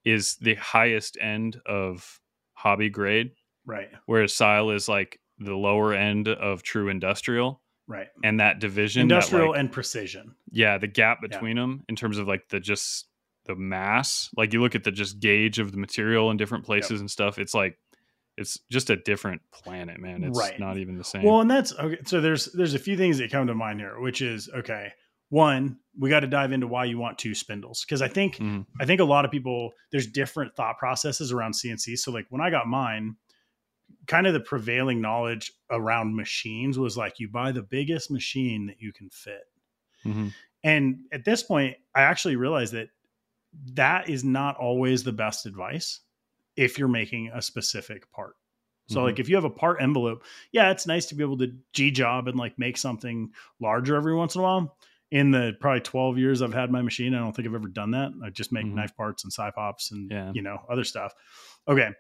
[0.06, 2.20] is the highest end of
[2.54, 3.32] hobby grade,
[3.66, 3.90] Right.
[4.06, 7.62] whereas Syil is like the lower end of true industrial.
[7.88, 8.08] Right.
[8.24, 10.36] And that division, that, Industrial like- and precision.
[10.52, 11.28] yeah, the gap Yeah.
[11.30, 13.08] between them in terms of like the just
[13.48, 14.30] the mass.
[14.38, 17.40] Like you look at the just gauge of the material in different places and stuff.
[17.40, 17.78] It's like
[18.38, 20.24] it's just a different planet, man.
[20.24, 20.60] It's Right.
[20.60, 21.24] not even the same.
[21.24, 21.98] Well, and that's okay.
[22.06, 24.92] So there's there's a few things that come to mind here, which is okay.
[25.30, 28.66] One, we got to dive into why you want two spindles because I think Mhm.
[28.80, 31.96] I think a lot of people there's different thought processes around CNC.
[31.98, 33.16] So like when I got mine,
[34.06, 38.82] kind of the prevailing knowledge around machines was like you buy the biggest machine that
[38.82, 39.46] you can fit.
[40.06, 40.34] Mhm.
[40.64, 42.90] And at this point, I actually realized that
[43.74, 46.02] that is not always the best advice
[46.56, 48.36] if you're making a specific part.
[48.90, 49.04] So Mhm.
[49.04, 51.92] like if you have a part envelope, yeah, it's nice to be able to G
[51.92, 54.78] job and like make something larger every once in a while.
[55.12, 57.92] In the probably 12 years I've had my machine, I don't think I've ever done
[57.92, 58.12] that.
[58.24, 58.74] I just make Mhm.
[58.74, 60.32] knife parts and side pops and Yeah.
[60.34, 61.14] you know, other stuff.
[61.68, 61.92] Okay.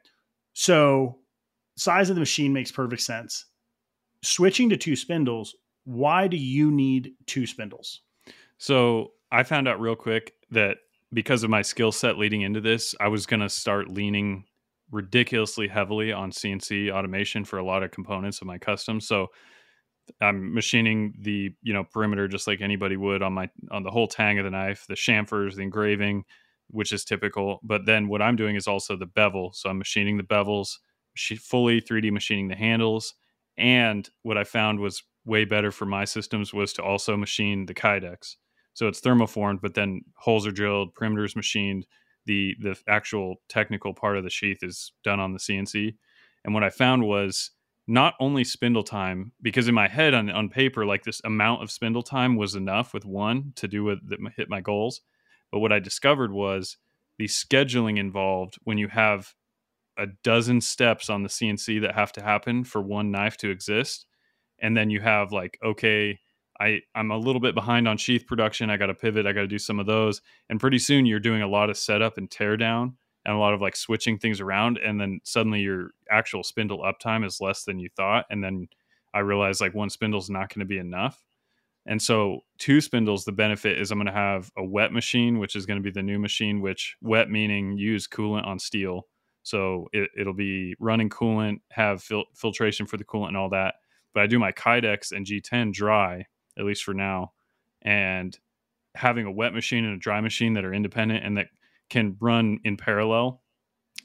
[0.54, 1.20] So
[1.76, 3.46] size of the machine makes perfect sense.
[4.24, 8.02] Switching to two spindles, why do you need two spindles?
[8.58, 10.80] So I found out real quick that
[11.14, 14.46] because of my skill set leading into this, I was going to start leaning
[14.92, 19.02] ridiculously heavily on CNC automation for a lot of components of my custom.
[19.02, 19.28] So
[20.22, 24.08] I'm machining the you know perimeter just like anybody would on my on the whole
[24.08, 26.24] tang of the knife, the chamfers, the engraving,
[26.70, 27.60] which is typical.
[27.64, 29.52] But then what I'm doing is also the bevel.
[29.54, 30.78] So I'm machining the bevels,
[31.40, 33.14] fully 3D machining the handles,
[33.58, 37.74] and what I found was way better for my systems was to also machine the
[37.74, 38.36] kydex.
[38.78, 41.88] So it's thermoformed, but then holes are drilled, perimeters machined.
[42.28, 45.96] The the actual technical part of the sheath is done on the CNC.
[46.46, 47.50] And what I found was
[47.88, 51.72] not only spindle time, because in my head on on paper, like this amount of
[51.72, 55.02] spindle time was enough with one to do what that hit my goals.
[55.52, 56.78] But what I discovered was
[57.18, 59.34] the scheduling involved when you have
[59.98, 64.06] a dozen steps on the CNC that have to happen for one knife to exist.
[64.60, 66.20] And then you have like, okay,
[66.60, 68.70] I, I'm a little bit behind on sheath production.
[68.70, 69.26] I got to pivot.
[69.26, 70.22] I got to do some of those.
[70.50, 72.94] And pretty soon you're doing a lot of setup and teardown
[73.26, 74.78] and a lot of like switching things around.
[74.78, 78.26] And then suddenly your actual spindle uptime is less than you thought.
[78.30, 78.68] And then
[79.14, 81.24] I realized like one spindle is not going to be enough.
[81.86, 85.56] And so two spindles, the benefit is I'm going to have a wet machine, which
[85.56, 89.08] is going to be the new machine, which wet meaning use coolant on steel.
[89.44, 93.76] So it, it'll be running coolant, have fil- filtration for the coolant and all that.
[94.14, 96.26] But I do my Kydex and G10 dry,
[96.58, 97.34] at least for now.
[97.82, 98.38] And
[98.96, 101.48] having a wet machine and a dry machine that are independent and that
[101.90, 103.42] can run in parallel,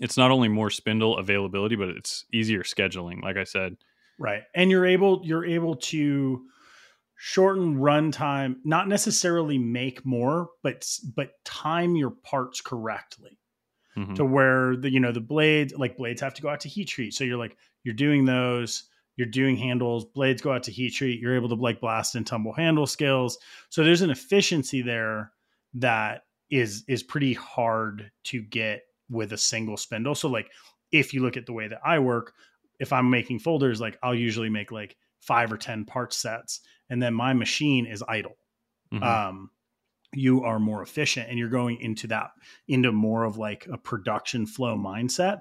[0.00, 3.76] it's not only more spindle availability, but it's easier scheduling, like I said.
[4.18, 4.42] Right.
[4.54, 6.46] And you're able you're able to
[7.16, 13.38] shorten runtime, not necessarily make more, but but time your parts correctly
[13.96, 14.14] Mhm.
[14.16, 16.86] to where the you know the blades like blades have to go out to heat
[16.88, 17.14] treat.
[17.14, 18.84] So you're like you're doing those,
[19.16, 22.26] you're doing handles, blades go out to heat treat, you're able to like blast and
[22.26, 23.38] tumble handle skills.
[23.68, 25.32] So there's an efficiency there
[25.74, 30.14] that is is pretty hard to get with a single spindle.
[30.14, 30.50] So like
[30.90, 32.34] if you look at the way that I work,
[32.80, 37.02] if I'm making folders, like I'll usually make like five or 10 part sets and
[37.02, 38.36] then my machine is idle.
[38.92, 39.02] Mhm.
[39.02, 39.50] Um,
[40.14, 42.32] you are more efficient and you're going into that,
[42.68, 45.40] into more of like a production flow mindset.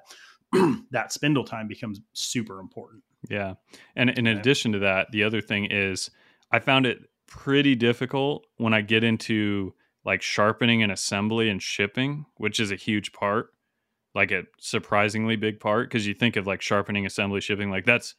[0.91, 3.03] that spindle time becomes super important.
[3.29, 3.55] Yeah.
[3.95, 4.27] And, in Okay.
[4.27, 6.09] addition to that, the other thing is
[6.51, 12.25] I found it pretty difficult when I get into like sharpening and assembly and shipping,
[12.37, 13.53] which is a huge part,
[14.15, 15.91] like a surprisingly big part.
[15.91, 18.15] Cause you think of like sharpening, assembly, shipping, like that's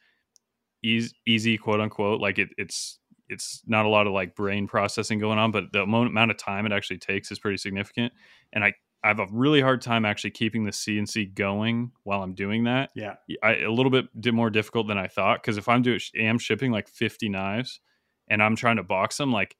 [0.83, 2.21] easy, easy quote unquote.
[2.21, 5.83] Like it, it's, it's not a lot of like brain processing going on, but the
[5.83, 8.13] amount of time it actually takes is pretty significant.
[8.53, 12.33] And I I have a really hard time actually keeping the CNC going while I'm
[12.33, 12.91] doing that.
[12.95, 13.15] Yeah.
[13.43, 16.71] I, a little bit more difficult than I thought because if I'm doing am shipping
[16.71, 17.81] like 50 knives
[18.29, 19.57] and I'm trying to box them, like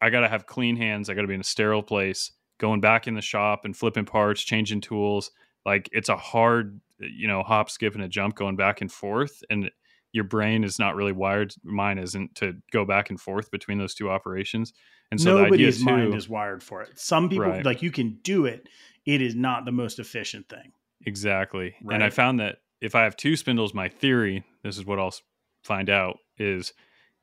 [0.00, 1.08] I got to have clean hands.
[1.08, 4.06] I got to be in a sterile place, going back in the shop and flipping
[4.06, 5.30] parts, changing tools.
[5.64, 9.42] Like it's a hard, you know, hop, skip, and a jump going back and forth.
[9.50, 9.70] And
[10.14, 11.52] your brain is not really wired.
[11.64, 14.72] Mine isn't to go back and forth between those two operations.
[15.10, 16.96] And so nobody's the idea mind is wired for it.
[16.98, 17.64] Some people Right.
[17.64, 18.68] like you can do it.
[19.04, 20.72] It is not the most efficient thing.
[21.04, 21.74] Exactly.
[21.90, 25.14] And I found that if I have two spindles, my theory, this is what I'll
[25.62, 26.72] find out, is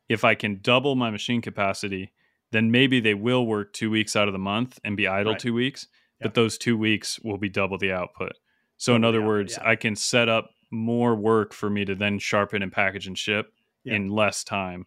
[0.10, 2.12] if I can double my machine capacity,
[2.52, 5.40] then maybe they will work two weeks out of the month and be idle Right.
[5.42, 5.88] two weeks,
[6.20, 6.24] Yep.
[6.24, 8.34] but those two weeks will be double the output.
[8.78, 9.70] So, in Double the other output, words, yeah.
[9.70, 13.54] I can set up more work for me to then sharpen and package and ship
[13.84, 13.96] Yeah.
[13.96, 14.86] in less time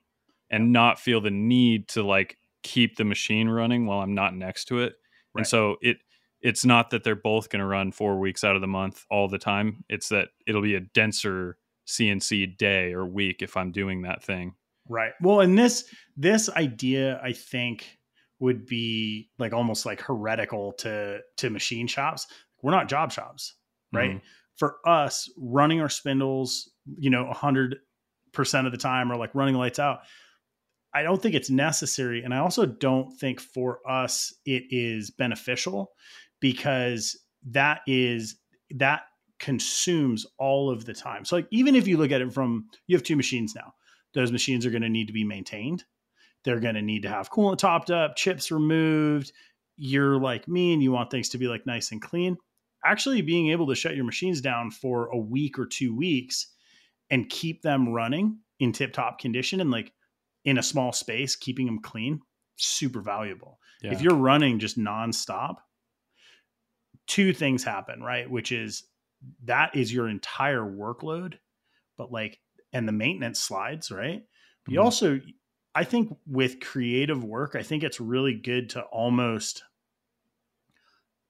[0.50, 4.66] and not feel the need to like keep the machine running while I'm not next
[4.66, 4.94] to it.
[5.34, 5.40] Right.
[5.40, 5.98] And so it
[6.40, 9.28] it's not that they're both going to run 4 weeks out of the month all
[9.28, 9.82] the time.
[9.88, 14.54] It's that it'll be a denser CNC day or week if I'm doing that thing.
[14.88, 15.12] Right.
[15.22, 15.84] Well, and this
[16.16, 17.98] this idea, I think,
[18.40, 22.26] would be like almost like heretical to to machine shops.
[22.62, 23.54] We're not job shops,
[23.92, 24.12] right?
[24.12, 24.20] Mhm.
[24.56, 27.76] For us, running our spindles, you know, hundred
[28.32, 30.00] percent of the time, or like running lights out.
[30.96, 35.90] I don't think it's necessary, and I also don't think for us it is beneficial
[36.40, 37.18] because
[37.50, 38.36] that is
[38.70, 39.02] that
[39.40, 41.24] consumes all of the time.
[41.24, 43.74] So, like, even if you look at it from you have two machines now
[44.14, 45.84] those machines are going to need to be maintained.
[46.44, 49.32] They're going to need to have coolant topped up, chips removed.
[49.76, 52.36] You're like me and you want things to be like nice and clean.
[52.84, 56.48] Actually, being able to shut your machines down for a week or two weeks
[57.10, 59.92] and keep them running in tip top condition and like
[60.44, 62.20] in a small space, keeping them clean,
[62.56, 63.58] super valuable.
[63.82, 63.92] Yeah.
[63.92, 65.56] If you're running just nonstop,
[67.06, 68.30] two things happen, right?
[68.30, 68.84] Which is
[69.44, 71.38] that is your entire workload,
[71.96, 72.40] but like,
[72.72, 74.22] and the maintenance slides, right?
[74.68, 74.84] You Mhm.
[74.84, 75.20] also,
[75.74, 79.64] I think with creative work, I think it's really good to almost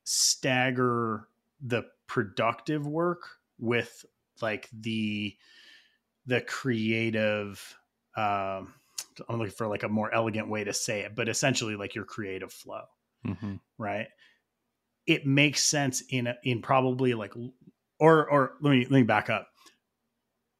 [0.04, 1.28] stagger
[1.66, 3.22] the productive work
[3.58, 4.04] with
[4.40, 5.34] like the
[6.26, 7.76] the creative
[8.16, 8.74] um
[9.28, 12.04] i'm looking for like a more elegant way to say it but essentially like your
[12.04, 12.82] creative flow
[13.26, 13.58] Mhm.
[13.78, 14.08] right?
[15.06, 17.32] It makes sense in a, in probably like
[17.98, 19.48] or or let me let me back up.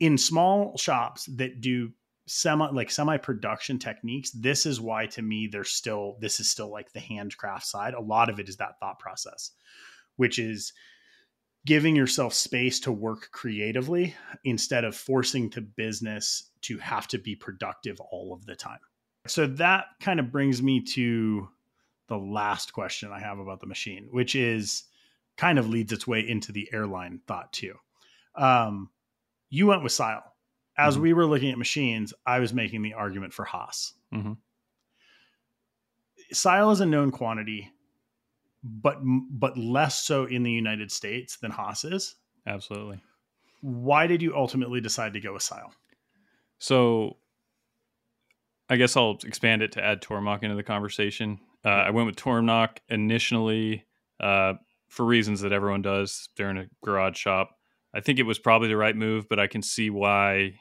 [0.00, 1.92] In small shops that do
[2.26, 6.70] semi like semi production techniques this is why to me there's still this is still
[6.70, 7.92] like the handcraft side.
[7.94, 9.50] A lot of it is that thought process
[10.16, 10.72] which is
[11.66, 17.34] giving yourself space to work creatively instead of forcing to business to have to be
[17.34, 18.78] productive all of the time
[19.26, 21.48] so that kind of brings me to
[22.08, 24.82] the last question I have about the machine, which is
[25.38, 27.76] kind of leads its way into the airline thought too.
[28.34, 28.90] Um,
[29.48, 30.20] you went with Syil.
[30.76, 31.00] As Mhm.
[31.00, 33.94] we were looking at machines, I was making the argument for Haas.
[34.12, 34.36] Mhm.
[36.34, 37.72] Syil is a known quantity,
[38.64, 42.16] but but less so in the United States than Haas is.
[42.46, 43.00] Absolutely.
[43.60, 45.70] Why did you ultimately decide to go with Syil?
[46.58, 47.18] So
[48.68, 51.38] I guess I'll expand it to add Tormach into the conversation.
[51.64, 53.84] Uh, I went with Tormach initially
[54.20, 54.54] uh,
[54.88, 56.28] for reasons that everyone does.
[56.36, 57.56] They're in a garage shop.
[57.94, 60.54] I think it was probably the right move, but I can see why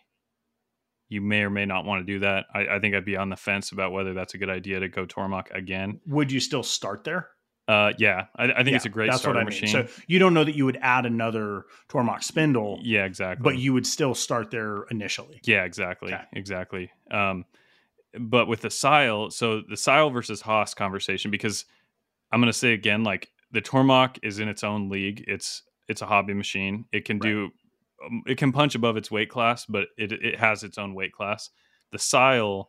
[1.10, 2.46] you may or may not want to do that.
[2.54, 4.90] I, I think I'd be on the fence about whether that's a good idea to
[4.90, 6.00] go Tormach again.
[6.08, 7.30] Would you still start there?
[7.68, 9.62] Uh, yeah, I, I think it's a great that's starter what I mean.
[9.62, 9.70] machine.
[9.70, 13.42] So you don't know that you would add another Tormach spindle, yeah, exactly.
[13.44, 15.40] but you would still start there initially.
[15.46, 16.14] Yeah, exactly.
[16.14, 16.24] Okay.
[16.34, 16.92] Exactly.
[17.10, 17.46] Um,
[18.20, 21.66] but with the Syil, so the Syil versus Haas conversation, because
[22.32, 25.24] I'm going to say again, like the Tormach is in its own league.
[25.28, 26.86] It's it's a hobby machine.
[26.92, 27.30] It can Right.
[27.30, 27.52] do,
[28.06, 31.14] um, it can punch above its weight class, but it it has its own weight
[31.14, 31.50] class.
[31.92, 32.68] The Syil,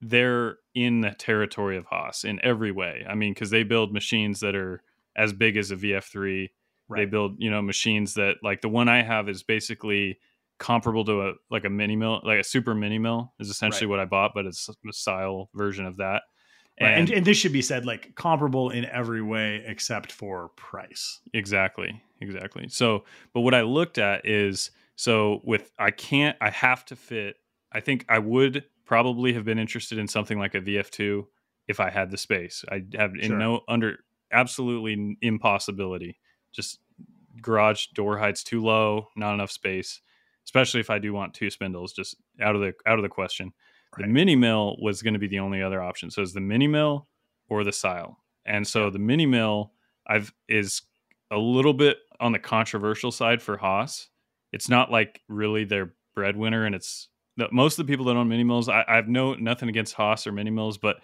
[0.00, 3.04] they're in the territory of Haas in every way.
[3.08, 4.82] I mean, because they build machines that are
[5.16, 6.50] as big as a VF3.
[6.94, 10.18] They build, you know, machines that like the one I have is basically
[10.58, 14.00] comparable to a like a mini mill, like a super mini mill is essentially what
[14.00, 16.22] I bought, but it's a Syil version of that.
[16.80, 16.90] Right.
[16.90, 21.20] And, And, and this should be said like comparable in every way except for price.
[21.32, 22.68] exactly, exactly.
[22.68, 27.36] So, but what I looked at is so with I can't, I have to fit.
[27.72, 31.26] I think I would probably have been interested in something like a VF2
[31.68, 32.64] if I had the space.
[32.70, 33.38] I have in Sure.
[33.38, 33.98] no under
[34.32, 36.18] absolutely impossibility.
[36.52, 36.80] Just
[37.40, 40.00] garage door heights too low, not enough space.
[40.44, 43.52] Especially if I do want two spindles, just out of the out of the question.
[43.96, 46.10] The mini mill was going to be the only other option.
[46.10, 47.06] So it's the mini mill
[47.48, 48.16] or the Syil.
[48.44, 49.72] And so the mini mill
[50.06, 50.82] I've is
[51.30, 54.08] a little bit on the controversial side for Haas.
[54.52, 58.28] It's not like really their breadwinner, and it's the, most of the people that own
[58.28, 58.68] mini mills.
[58.68, 60.96] I, I have no nothing against Haas or mini mills, but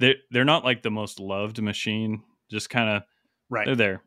[0.00, 2.22] they're they're not like the most loved machine.
[2.50, 3.02] Just kind of
[3.50, 3.66] right.
[3.66, 4.02] They're there.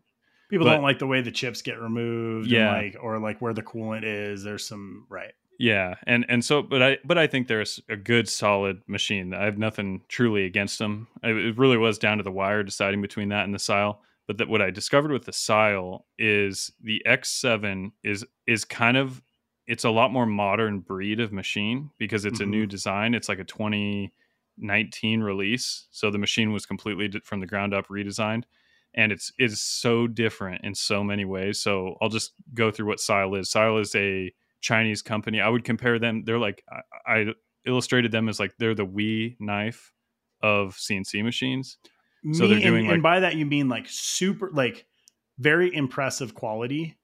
[0.49, 2.73] People But- don't like the way the chips get removed, Yeah.
[2.75, 4.43] and like or like where the coolant is.
[4.43, 5.33] There's some right.
[5.59, 9.33] Yeah, and and so, but I but I think they're a good, solid machine.
[9.33, 11.07] I have nothing truly against them.
[11.23, 13.97] It it really was down to the wire deciding between that and the Syil.
[14.27, 19.21] But that what I discovered with the Syil is the X7 is is kind of
[19.67, 22.69] it's a lot more modern breed of machine because it's a new mm-hmm.
[22.69, 23.13] design.
[23.13, 28.43] It's like a 2019 release, so the machine was completely from the ground up redesigned,
[28.95, 31.59] and it's it's so different in so many ways.
[31.59, 33.51] So I'll just go through what Syil is.
[33.51, 35.41] Syil is a Chinese company.
[35.41, 36.23] I would compare them.
[36.25, 36.63] They're like
[37.05, 37.25] I, I
[37.65, 39.93] illustrated them as like they're the WE Knife
[40.41, 41.77] of CNC machines.
[42.33, 44.87] So Me- they're and- doing, and, like- by that you mean like super like
[45.39, 46.97] very impressive quality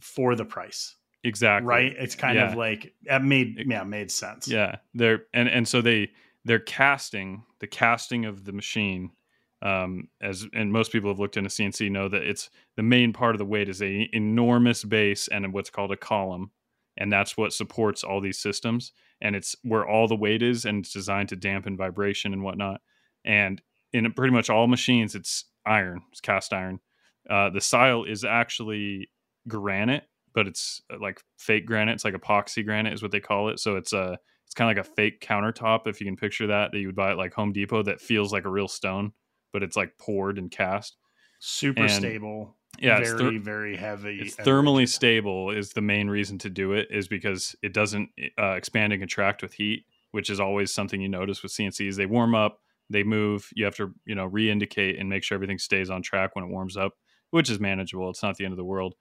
[0.00, 1.66] for the price, Exactly.
[1.68, 1.94] right?
[1.98, 2.50] It's kind Yeah.
[2.50, 4.48] of like that made It- yeah made sense.
[4.48, 6.10] Yeah, they're and and so they
[6.44, 9.10] they're casting the casting of the machine.
[9.62, 13.34] Um, as and most people have looked into CNC know that it's the main part
[13.34, 16.50] of the weight is a enormous base and what's called a column,
[16.96, 18.92] and that's what supports all these systems.
[19.20, 22.80] And it's where all the weight is, and it's designed to dampen vibration and whatnot.
[23.22, 23.60] And
[23.92, 26.80] in pretty much all machines, it's iron, it's cast iron.
[27.28, 29.10] Uh, the Syil is actually
[29.46, 31.92] granite, but it's uh, like fake granite.
[31.92, 33.58] It's like epoxy granite, is what they call it.
[33.58, 36.72] So it's a it's kind of like a fake countertop, if you can picture that,
[36.72, 39.12] that you would buy at like Home Depot that feels like a real stone,
[39.52, 40.96] but it's like poured and cast.
[41.38, 42.56] Super And- stable.
[42.78, 44.20] Yeah, it's very ther- very heavy.
[44.20, 48.52] It's thermally stable is the main reason to do it is because it doesn't uh,
[48.52, 51.96] expand and contract with heat, which is always something you notice with CNCs.
[51.96, 53.50] They warm up, they move.
[53.54, 56.48] You have to you know re-indicate and make sure everything stays on track when it
[56.50, 56.94] warms up,
[57.30, 58.08] which is manageable.
[58.08, 58.94] It's not the end of the world.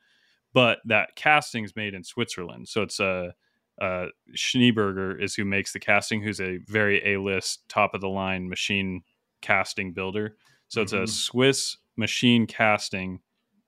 [0.54, 3.34] But that casting is made in Switzerland, so it's a
[3.82, 8.50] uh, Schneeberger is who makes the casting, who's a very A-list, top of the line
[8.50, 9.04] machine
[9.42, 10.36] casting builder.
[10.68, 11.04] So it's Mhm.
[11.04, 13.22] a Swiss machine casting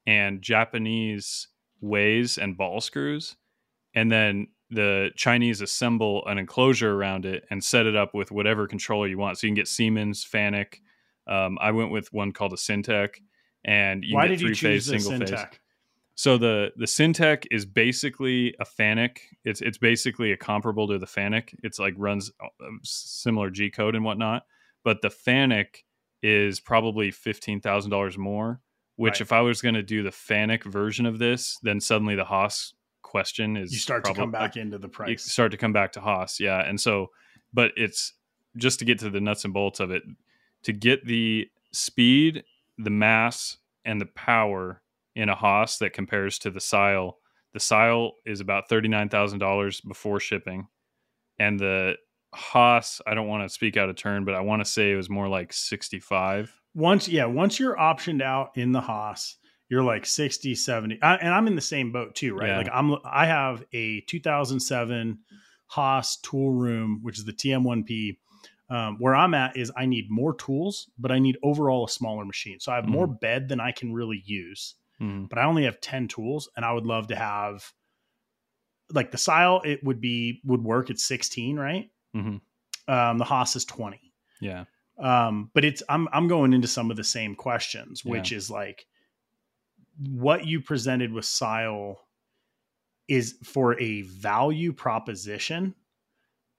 [0.06, 1.48] and Japanese
[1.80, 3.38] ways and ball screws,
[3.94, 8.68] and then the Chinese assemble an enclosure around it and set it up with whatever
[8.68, 9.38] controller you want.
[9.38, 10.76] So you can get Siemens, Fanuc.
[11.28, 13.22] Um, I went with one called a Syntec,
[13.64, 15.60] and you Why get did you three-phase, choose the single phase.
[16.22, 19.18] So the the Syntec is basically a Fanuc.
[19.44, 21.52] It's it's basically a comparable to the Fanuc.
[21.64, 24.46] It's like runs uh, similar G code and whatnot.
[24.84, 25.78] But the Fanuc
[26.22, 28.62] is probably fifteen thousand dollars more.
[28.98, 29.22] Which, Right.
[29.22, 32.76] if I was going to do the Fanuc version of this, then suddenly the Haas
[33.02, 35.10] question is You start to come back into the price.
[35.10, 35.24] you price.
[35.24, 36.60] start to come back to Haas, yeah.
[36.60, 37.10] And so,
[37.52, 38.14] but it's
[38.58, 40.04] just to get to the nuts and bolts of it,
[40.66, 42.44] to get the speed,
[42.78, 44.84] the mass, and the power
[45.16, 47.14] in a Haas that compares to the Syil.
[47.54, 50.68] The Syil is about thirty nine thousand dollars before shipping,
[51.40, 51.96] and the
[52.34, 53.02] Haas.
[53.06, 55.10] I don't want to speak out of turn, but I want to say it was
[55.10, 56.54] more like sixty five.
[56.74, 59.36] once yeah once you're optioned out in the haas
[59.68, 62.58] you're like 60 70 I, and i'm in the same boat too right Yeah.
[62.60, 65.20] like i'm i have a 2007
[65.68, 68.18] haas tool room which is the tm1p
[68.70, 72.24] um, where i'm at is i need more tools but i need overall a smaller
[72.26, 75.64] machine so i have more bed than i can really use Mm, but i only
[75.64, 77.74] have 10 tools and i would love to have
[78.94, 81.90] like the Syil it would be would work at 16 right?
[82.14, 82.38] Hmm
[82.88, 84.00] um, the haas is 20
[84.42, 84.66] Yeah,
[84.98, 88.86] um but it's i'm i'm going into some of the same questions which is like
[90.10, 91.98] what you presented with Syil
[93.08, 95.76] is for a value proposition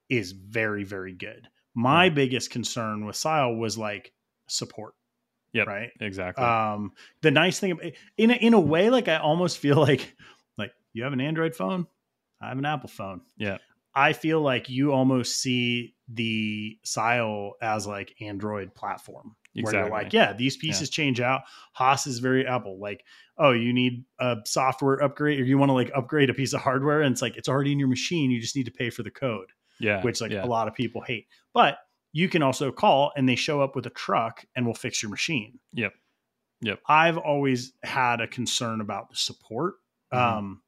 [0.09, 1.47] is very very good.
[1.75, 2.15] My Right.
[2.15, 4.13] biggest concern with Syil was like
[4.47, 4.93] support
[5.53, 5.67] Yep.
[5.67, 6.43] right exactly.
[6.43, 6.91] um
[7.21, 7.79] the nice thing
[8.17, 10.15] in a, in a way like i almost feel like
[10.57, 11.87] like you have an android phone
[12.41, 13.57] i have an apple phone Yeah.
[13.95, 20.13] i feel like you almost see the Syil as like android platform where you're like
[20.13, 21.41] yeah these pieces change out
[21.73, 23.03] haas is very apple like
[23.37, 26.61] oh you need a software upgrade or you want to like upgrade a piece of
[26.61, 29.03] hardware and it's like it's already in your machine you just need to pay for
[29.03, 30.43] the code yeah, which like yeah.
[30.43, 31.77] a lot of people hate but
[32.13, 35.09] you can also call and they show up with a truck and will fix your
[35.09, 35.93] machine Yep.
[36.61, 36.79] Yep.
[36.87, 39.75] i've always had a concern about the support
[40.13, 40.17] Mhm.
[40.19, 40.61] um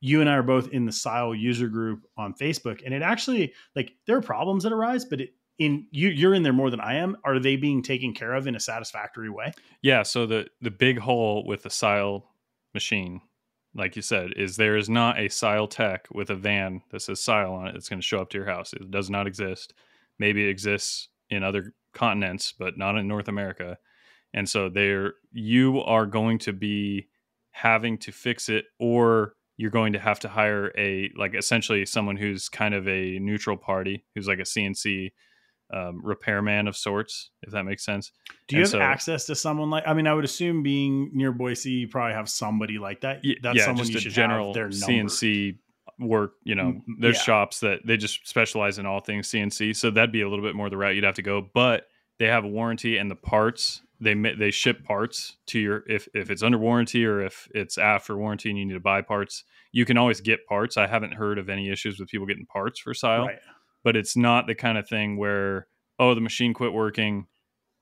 [0.00, 3.52] you and i are both in the Syil user group on facebook and it actually
[3.76, 6.80] like there are problems that arise but it in you you're in there more than
[6.80, 9.52] i am are they being taken care of in a satisfactory way
[9.82, 12.22] Yeah, so the the big hole with the Syil
[12.72, 13.20] machine,
[13.74, 17.20] like you said, is there is not a Syil Tech with a van that says
[17.20, 18.72] Syil on it that's going to show up to your house.
[18.72, 19.74] It does not exist.
[20.20, 23.78] Maybe it exists in other continents, but not in North America.
[24.32, 27.08] and so they're you are going to be
[27.50, 32.16] having to fix it or you're going to have to hire a like essentially someone
[32.16, 35.10] who's kind of a neutral party who's like a cnc
[35.72, 38.12] um, repairman of sorts if that makes sense
[38.48, 39.84] Do you And have so- access to someone like?
[39.86, 43.22] I mean, I would assume being near Boise, you probably have somebody like that.
[43.42, 44.86] That's yeah, someone just you should general have their number.
[45.10, 45.58] CNC
[46.00, 46.32] work.
[46.44, 47.22] You know, Mm, there's yeah.
[47.22, 50.54] shops that they just specialize in all things CNC, so that'd be a little bit
[50.54, 51.48] more the route you'd have to go.
[51.54, 51.86] But
[52.18, 56.30] they have a warranty, and the parts they they ship parts to your if if
[56.30, 59.84] it's under warranty or if it's after warranty and you need to buy parts, you
[59.84, 60.76] can always get parts.
[60.78, 63.38] I haven't heard of any issues with people getting parts for Syil, Right.
[63.84, 65.66] but it's not the kind of thing where
[65.98, 67.26] oh the machine quit working.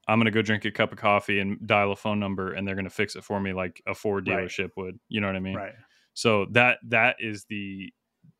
[0.09, 2.75] I'm gonna go drink a cup of coffee and dial a phone number, and they're
[2.75, 4.39] gonna fix it for me like a Ford Right.
[4.47, 4.99] dealership would.
[5.09, 5.55] You know what I mean?
[5.57, 5.75] Right.
[6.14, 7.93] So that that is the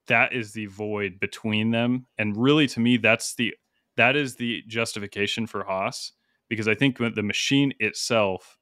[0.09, 3.54] that is the void between them, and really to me that's the
[3.96, 6.12] that is the justification for Haas
[6.48, 8.59] because I think the machine itself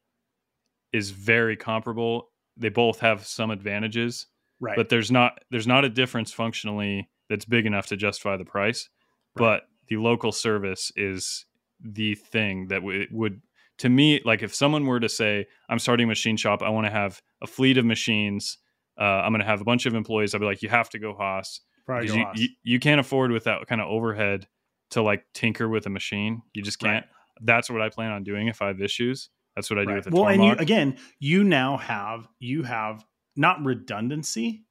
[0.93, 2.29] is very comparable.
[2.57, 4.27] They both have some advantages,
[4.59, 4.75] Right.
[4.75, 8.89] but there's not there's not a difference functionally that's big enough to justify the price.
[9.35, 9.43] Right.
[9.43, 11.45] But the local service is
[11.79, 13.41] the thing that w- would
[13.77, 16.87] to me like if someone were to say I'm starting a machine shop, I want
[16.87, 18.57] to have a fleet of machines.
[18.99, 20.33] Uh, I'm going to have a bunch of employees.
[20.33, 22.39] I'll be like, you have to go Haas Probably you, Haas.
[22.39, 24.47] you you can't afford with that kind of overhead
[24.91, 26.41] to like tinker with a machine.
[26.53, 27.05] You just can't.
[27.05, 27.11] Right.
[27.41, 29.29] That's what I plan on doing if I have issues.
[29.55, 29.95] That's what I do Right.
[29.97, 34.65] with the well, and you again, you now have you have not redundancy,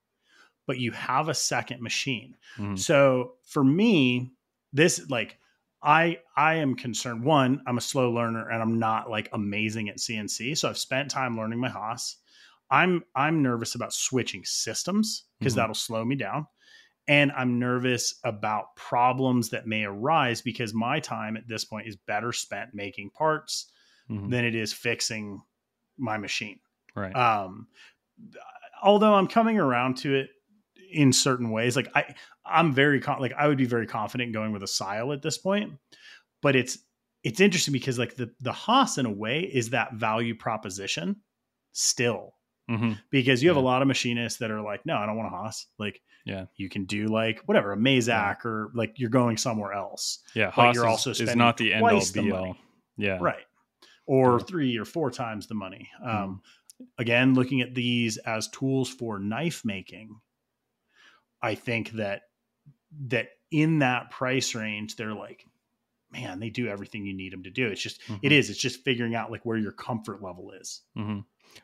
[0.67, 2.37] but you have a second machine.
[2.59, 2.79] Mhm.
[2.79, 4.33] So for me,
[4.73, 5.39] this like
[5.83, 7.23] I I am concerned.
[7.25, 10.55] One, I'm a slow learner and I'm not like amazing at CNC.
[10.57, 12.17] So I've spent time learning my Haas.
[12.71, 15.57] I'm I'm nervous about switching systems because Mhm.
[15.57, 16.47] that'll slow me down.
[17.09, 21.97] And I'm nervous about problems that may arise because my time at this point is
[21.97, 23.71] better spent making parts
[24.11, 24.31] Mhm.
[24.31, 25.41] than it is fixing
[25.97, 26.59] my machine.
[26.97, 27.15] Right.
[27.15, 27.69] Um,
[28.83, 30.31] although I'm coming around to it
[30.93, 32.15] in certain ways, like I,
[32.45, 35.39] I'm very con- like I would be very confident going with a Syil at this
[35.39, 35.75] point,
[36.43, 36.79] but it's
[37.23, 41.17] it's interesting because like the the Haas in a way is that value proposition
[41.73, 42.36] still
[42.69, 43.63] hmm because you have Yeah.
[43.63, 45.67] a lot of machinists that are like, no, I don't want a Haas.
[45.79, 46.47] Like, Yeah.
[46.57, 50.47] you can do like whatever a Mazak or like you're going somewhere else, Yeah.
[50.47, 52.41] but Haas you're is, also is spending not the end all twice the be all.
[52.41, 52.61] money.
[52.97, 53.19] Yeah.
[53.21, 53.45] right?
[54.07, 54.45] Or Yeah.
[54.45, 55.89] three or four times the money.
[56.01, 56.17] Mm-hmm.
[56.17, 56.43] Um,
[56.99, 60.21] again, looking at these as tools for knife making,
[61.43, 62.23] I think that
[63.09, 65.45] that in that price range, they're like,
[66.11, 67.67] man, they do everything you need them to do.
[67.69, 68.33] It's just it Mhm.
[68.33, 68.49] is.
[68.51, 70.83] It's just figuring out like where your comfort level is.
[70.95, 71.21] hmm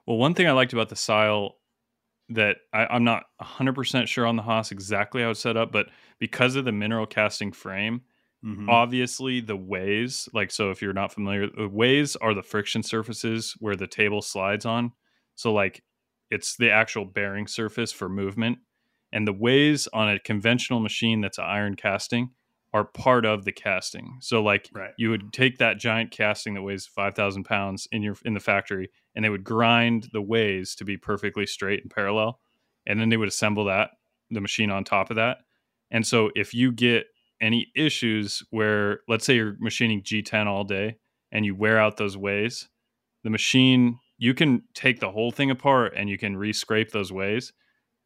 [0.07, 1.53] Well, one thing I liked about the Syil
[2.30, 5.88] that I, I'm not 100% sure on the Haas exactly how it's set up, but
[6.18, 8.03] because of the mineral casting frame,
[8.43, 8.68] Mhm.
[8.68, 13.55] obviously the ways, like, so if you're not familiar, the ways are the friction surfaces
[13.61, 14.93] where the table slides on.
[15.36, 15.84] So, like,
[16.30, 18.59] it's the actual bearing surface for movement.
[19.12, 22.30] And the ways on a conventional machine that's iron casting
[22.74, 24.16] are part of the casting.
[24.20, 24.92] So, like, Right.
[24.96, 28.90] you would take that giant casting that weighs 5000 pounds in your in the factory
[29.14, 32.40] and they would grind the ways to be perfectly straight and parallel
[32.86, 33.90] and then they would assemble that
[34.30, 35.38] the machine on top of that
[35.90, 37.06] and so if you get
[37.40, 40.96] any issues where let's say you're machining g10 all day
[41.30, 42.68] and you wear out those ways
[43.24, 47.52] the machine you can take the whole thing apart and you can re-scrape those ways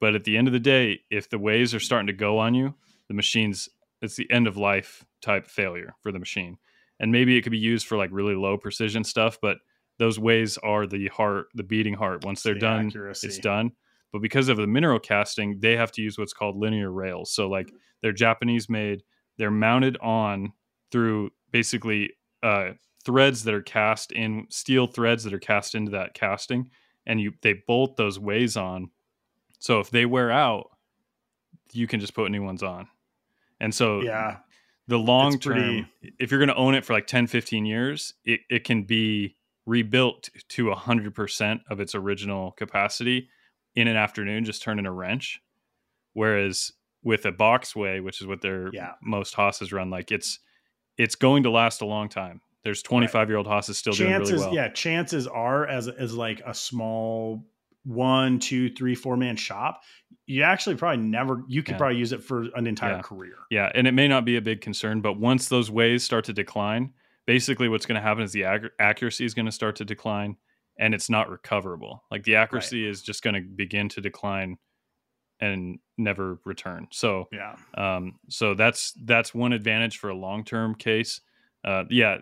[0.00, 2.54] but at the end of the day if the ways are starting to go on
[2.54, 2.74] you
[3.08, 3.68] the machine's
[4.06, 6.56] it's the end of life type failure for the machine.
[6.98, 9.58] And maybe it could be used for like really low precision stuff but
[9.98, 12.24] those ways are the heart the beating heart.
[12.24, 13.26] Once they're The done accuracy.
[13.26, 13.72] it's done.
[14.12, 17.32] But because of the mineral casting they have to use what's called linear rails.
[17.32, 17.70] So like
[18.02, 19.02] they're japanese made
[19.36, 20.52] they're mounted on
[20.90, 22.70] through basically uh,
[23.04, 26.70] threads that are cast in steel threads that are cast into that casting
[27.06, 28.90] and you they bolt those ways on.
[29.58, 30.70] So if they wear out
[31.72, 32.88] you can just put new ones on
[33.60, 34.38] and so Yeah.
[34.88, 35.88] the long term
[36.18, 39.36] if you're going to own it for like 10 15 years it, it can be
[39.66, 43.28] rebuilt to 100% of its original capacity
[43.74, 45.40] in an afternoon just turning a wrench
[46.12, 48.92] whereas with a boxway which is what their Yeah.
[49.02, 50.38] most hosses run like it's
[50.98, 54.40] it's going to last a long time there's 25 year old hosses still chances, doing
[54.40, 57.44] really well yeah, chances are as as like a small
[57.86, 59.82] one, two, three, four man shop,
[60.26, 61.78] you actually probably never you could Yeah.
[61.78, 63.02] probably use it for an entire Yeah.
[63.02, 63.36] career.
[63.50, 66.32] Yeah, and it may not be a big concern, but once those ways start to
[66.32, 66.92] decline,
[67.26, 70.36] basically what's going to happen is the ac- accuracy is going to start to decline
[70.78, 72.04] and it's not recoverable.
[72.10, 74.58] Like the accuracy is just going to begin to decline
[75.40, 76.88] and never return.
[76.92, 77.56] So, Yeah.
[77.76, 81.20] um, so that's that's one advantage for a long term case.
[81.64, 82.18] Uh, yeah,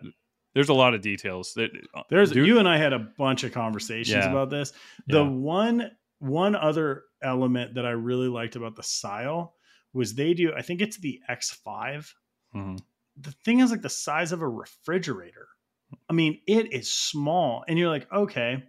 [0.55, 3.51] there's a lot of details that uh, There's you and I had a bunch of
[3.51, 4.31] conversations Yeah.
[4.31, 4.73] about this.
[5.07, 5.29] The Yeah.
[5.29, 9.51] one one other element that I really liked about the Syil
[9.93, 10.53] was they do.
[10.57, 12.11] I think it's the X5.
[12.55, 12.79] Mhm.
[13.17, 15.47] The thing is like the size of a refrigerator.
[16.09, 18.63] I mean, it is small, and you're like, okay,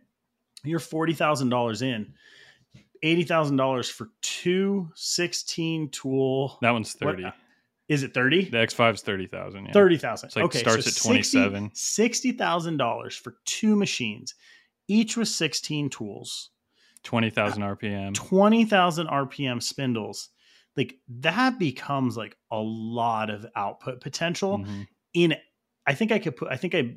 [0.64, 2.14] you're forty thousand dollars in,
[3.03, 6.59] eighty thousand dollars for two 16 tool.
[6.62, 7.32] that one's what- 30
[7.89, 8.45] Is it thirty?
[8.45, 10.28] the x5 is 30000 yeah Thirty thousand.
[10.28, 11.70] It's like okay, starts so at 27.
[11.74, 14.34] Sixty thousand dollars for two machines,
[14.89, 16.51] each with sixteen tools,
[17.05, 20.30] 20000 rpm twenty thousand RPM spindles.
[20.76, 24.59] Like that becomes like a lot of output potential.
[24.59, 24.87] Mhm.
[25.14, 25.34] In,
[25.87, 26.49] I think I could put.
[26.51, 26.97] I think I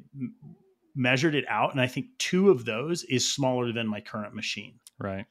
[0.96, 4.80] measured it out, and I think two of those is smaller than my current machine.
[4.98, 5.26] right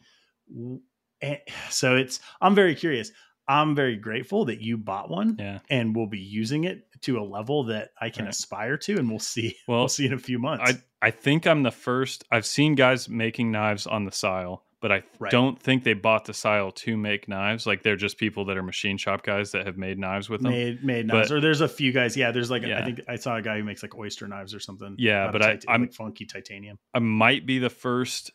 [0.56, 0.80] and-
[1.70, 2.20] So it's.
[2.40, 3.10] I'm very curious.
[3.48, 7.22] I'm very grateful that you bought one yeah and we'll be using it to a
[7.24, 8.34] level that I can Right.
[8.34, 9.56] aspire to, and we'll see.
[9.68, 10.64] Well, we'll see in a few months.
[11.00, 12.24] I I think I'm the first.
[12.30, 15.30] I've seen guys making knives on the Syil, but I Right.
[15.30, 17.66] don't think they bought the Syil to make knives.
[17.68, 20.50] Like they're just people that are machine shop guys that have made knives with them.
[20.50, 22.16] made made knives, But- or there's a few guys.
[22.16, 24.58] Yeah, there's like I think I saw a guy who makes like oyster knives or
[24.60, 24.96] something.
[24.98, 26.78] Yeah, but I, I'm like funky titanium.
[26.92, 28.32] I might be the first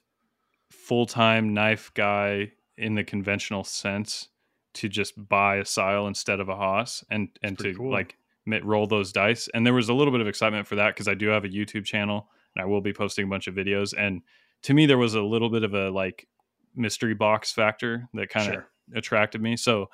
[0.71, 4.29] full time knife guy in the conventional sense
[4.75, 7.91] to just buy a Syil instead of a Haas and and to cool.
[7.91, 8.17] like
[8.63, 9.47] roll those dice.
[9.53, 11.49] And there was a little bit of excitement for that because I do have a
[11.49, 13.93] YouTube channel and I will be posting a bunch of videos.
[13.97, 14.21] And
[14.63, 16.27] to me, there was a little bit of a like
[16.75, 18.69] mystery box factor that kind of Sure.
[18.95, 19.55] attracted me.
[19.55, 19.89] So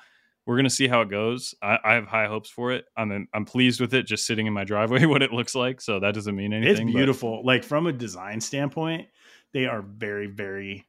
[0.46, 1.54] we're gonna see how it goes.
[1.62, 2.86] I, I have high hopes for it.
[2.96, 4.04] I'm I'm pleased with it.
[4.06, 5.80] Just sitting in my driveway, what it looks like.
[5.80, 6.88] So that doesn't mean anything.
[6.88, 7.44] It's but- beautiful.
[7.44, 9.08] Like from a design standpoint,
[9.52, 10.86] they are very very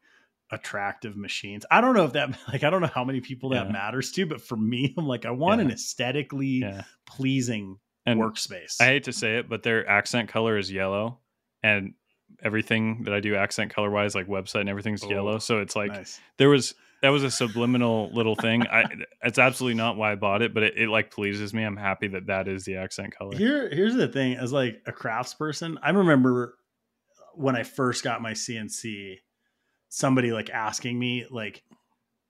[0.52, 1.66] attractive machines.
[1.72, 3.72] I don't know if that like I don't know how many people that Yeah.
[3.72, 6.84] matters to, but for me, I'm like I want an aesthetically yeah.
[7.06, 8.80] pleasing And workspace.
[8.82, 11.20] I hate to say it, but their accent color is yellow,
[11.64, 11.94] and
[12.44, 15.38] everything that I do accent color wise, like website and everything's Oh, yellow.
[15.40, 16.20] So it's like nice.
[16.38, 18.64] there was that was a subliminal little thing.
[18.68, 18.86] I
[19.24, 21.64] it's absolutely not why I bought it, but it, it like pleases me.
[21.64, 23.36] I'm happy that that is the accent color.
[23.38, 26.56] Here, here's the thing: as like a crafts person, I remember
[27.36, 29.16] when I first got my CNC,
[29.94, 31.64] somebody like asking me like,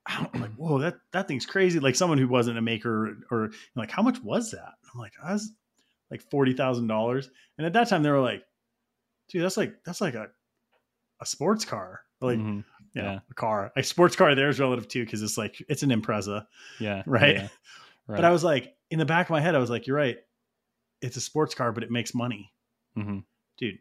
[0.05, 1.79] how, like, whoa, that that thing's crazy.
[1.79, 4.73] Like someone who wasn't a maker or like, how much was that?
[4.93, 5.51] I'm like, I was
[6.09, 8.43] like forty thousand dollars, and at that time they were like,
[9.29, 10.27] dude, that's like that's like a
[11.21, 12.39] a sports car, like.
[12.39, 12.65] Mhm.
[12.93, 13.19] You know, Yeah.
[13.29, 16.45] a car, a sports car there is relative too because it's like it's an Impreza,
[16.77, 17.03] Yeah.
[17.07, 17.35] right?
[17.37, 17.47] yeah,
[18.05, 18.25] But.
[18.25, 20.17] I was like, in the back of my head, I was like, you're right.
[21.01, 22.51] It's a sports car, but it makes money.
[22.97, 23.23] Mhm.
[23.57, 23.79] Dude,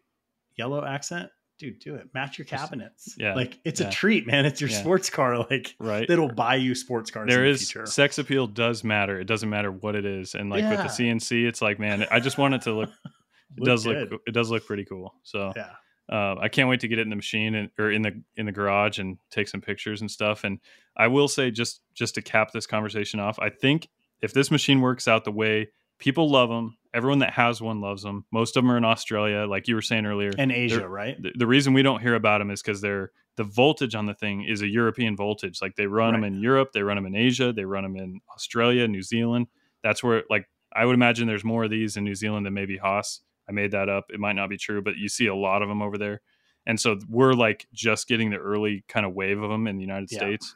[0.54, 1.28] yellow accent,
[1.60, 2.08] dude, do it.
[2.14, 3.14] Match your cabinets.
[3.18, 3.86] yeah, Like it's yeah.
[3.88, 4.46] a treat, man.
[4.46, 4.80] It's your Yeah.
[4.80, 5.38] sports car.
[5.50, 6.08] Like Right.
[6.08, 7.28] that'll buy you sports cars.
[7.28, 7.86] There in the is future.
[7.86, 9.20] sex appeal does matter.
[9.20, 10.34] It doesn't matter what it is.
[10.34, 12.90] And like with the CNC, it's like, man, I just want it to look
[13.58, 14.10] it does good.
[14.10, 15.14] look it does look pretty cool.
[15.22, 15.70] So Yeah.
[16.10, 18.46] uh, I can't wait to get it in the machine and or in the in
[18.46, 20.42] the garage and take some pictures and stuff.
[20.44, 20.58] And
[20.96, 23.88] I will say just just to cap this conversation off, I think
[24.22, 25.68] if this machine works out the way
[26.00, 28.24] people love them, everyone that has one loves them.
[28.32, 30.32] Most of them are in Australia, like you were saying earlier.
[30.38, 31.22] And Asia, They're- right?
[31.22, 34.14] the, the reason we don't hear about them is because they're the voltage on the
[34.14, 35.62] thing is a European voltage.
[35.62, 38.20] Like they run them in Europe, they run them in Asia, they run them in
[38.34, 39.46] Australia, New Zealand.
[39.82, 42.76] That's where like I would imagine there's more of these in New Zealand than maybe
[42.76, 43.20] Haas.
[43.48, 44.06] I made that up.
[44.12, 46.20] It might not be true, but you see a lot of them over there.
[46.66, 49.82] And so we're like just getting the early kind of wave of them in the
[49.82, 50.18] United Yeah.
[50.18, 50.54] States.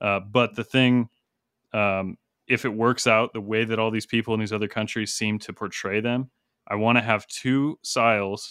[0.00, 1.08] Uh, but the thing,
[1.72, 5.14] um, if it works out the way that all these people in these other countries
[5.14, 6.30] seem to portray them,
[6.68, 8.48] I want to have two Syils.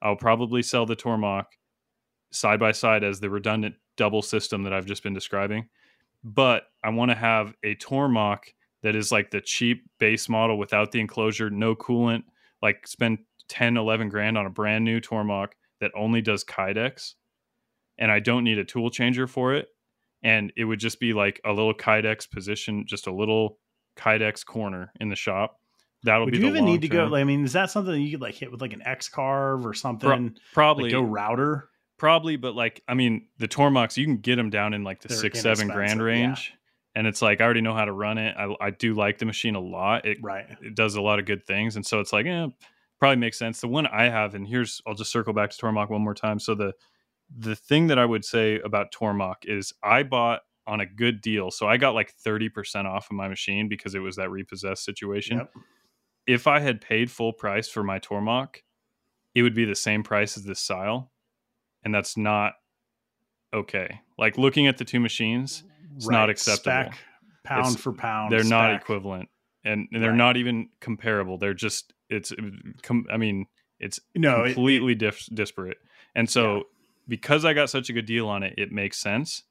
[0.00, 1.46] I'll probably sell the Tormach
[2.32, 5.68] side by side as the redundant double system that I've just been describing.
[6.24, 8.44] But I want to have a Tormach
[8.82, 12.24] that is like the cheap base model without the enclosure, no coolant,
[12.62, 13.18] like spend
[13.48, 15.48] 10, 11 grand on a brand new Tormach
[15.80, 17.14] that only does Kydex.
[17.98, 19.68] And I don't need a tool changer for it.
[20.22, 23.58] And it would just be like a little Kydex position, just a little
[23.96, 25.58] Kydex corner in the shop.
[26.04, 27.04] That'll Would be you even need to go?
[27.04, 29.08] Like, I mean, is that something that you could like hit with like an X
[29.08, 30.34] carve or something?
[30.52, 31.68] probably like go router.
[31.96, 35.08] Probably, but like I mean, the Tormachs you can get them down in like the
[35.08, 36.26] They're six seven grand inexpensive, yeah.
[36.26, 36.54] range,
[36.96, 38.34] and it's like I already know how to run it.
[38.36, 40.04] I, I do like the machine a lot.
[40.04, 40.46] It Right.
[40.60, 42.48] it does a lot of good things, and so it's like, eh,
[42.98, 43.60] probably makes sense.
[43.60, 46.40] The one I have, and here's I'll just circle back to Tormachs one more time.
[46.40, 46.72] So the
[47.38, 51.50] the thing that I would say about Tormach is I bought on a good deal,
[51.50, 54.84] so I got like thirty percent off of my machine because it was that repossessed
[54.84, 55.38] situation.
[55.38, 55.52] Yep.
[56.26, 58.56] If I had paid full price for my Tormach,
[59.34, 61.08] it would be the same price as this Syil,
[61.84, 62.54] and that's not
[63.54, 64.00] okay.
[64.18, 65.64] Like looking at the two machines,
[65.96, 66.62] It's not acceptable.
[66.92, 66.98] Spec,
[67.44, 68.32] pound It's- for pound.
[68.32, 69.28] they're not equivalent,
[69.64, 70.16] and, and they're Right.
[70.16, 71.38] not even comparable.
[71.38, 72.32] They're just it's
[72.82, 73.46] com- I mean
[73.80, 75.78] It's no, it- completely dif- disparate.
[76.14, 76.62] And so Yeah.
[77.08, 79.42] Because I got such a good deal on it, it makes sense,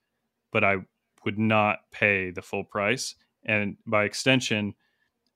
[0.51, 0.77] but I
[1.25, 3.15] would not pay the full price.
[3.43, 4.75] And by extension,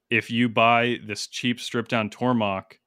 [0.09, 2.80] if you buy this cheap stripped down Tormach,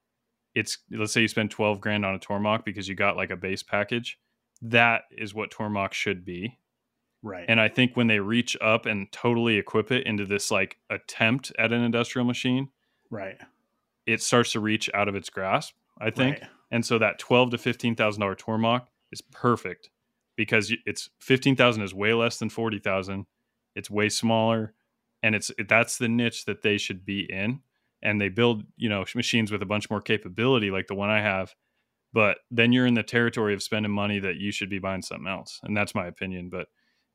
[0.54, 3.36] it's let's say you spend 12 grand on a Tormach because you got like a
[3.36, 4.18] base package.
[4.62, 6.58] That is what Tormach should be.
[7.22, 7.44] right.
[7.48, 11.52] And I think when they reach up and totally equip it into this like attempt
[11.58, 12.70] at an industrial machine,
[13.10, 13.36] right.
[14.06, 16.40] it starts to reach out of its grasp, I think.
[16.40, 16.50] Right.
[16.70, 19.90] And so that twelve to fifteen thousand dollar Tormach is perfect
[20.36, 23.26] because it's fifteen thousand is way less than forty thousand.
[23.74, 24.74] It's way smaller,
[25.22, 27.60] and it's that's the niche that they should be in.
[28.00, 31.20] And they build you know machines with a bunch more capability, like the one I
[31.20, 31.54] have.
[32.12, 35.26] But then you're in the territory of spending money that you should be buying something
[35.26, 36.48] else, and that's my opinion.
[36.48, 36.68] But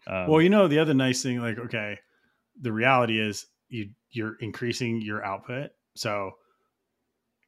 [0.05, 1.97] um, well, you know, the other nice thing, like, okay,
[2.59, 6.33] the reality is you you're increasing your output, so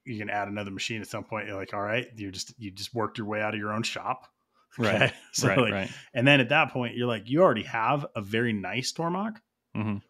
[0.05, 1.47] you can add another machine at some point.
[1.47, 3.83] You're like, all right, you just you just worked your way out of your own
[3.83, 4.27] shop,
[4.79, 5.91] right, So right, like, right.
[6.13, 9.35] and then at that point, you're like, you already have a very nice Tormach.
[9.75, 10.01] Mhm.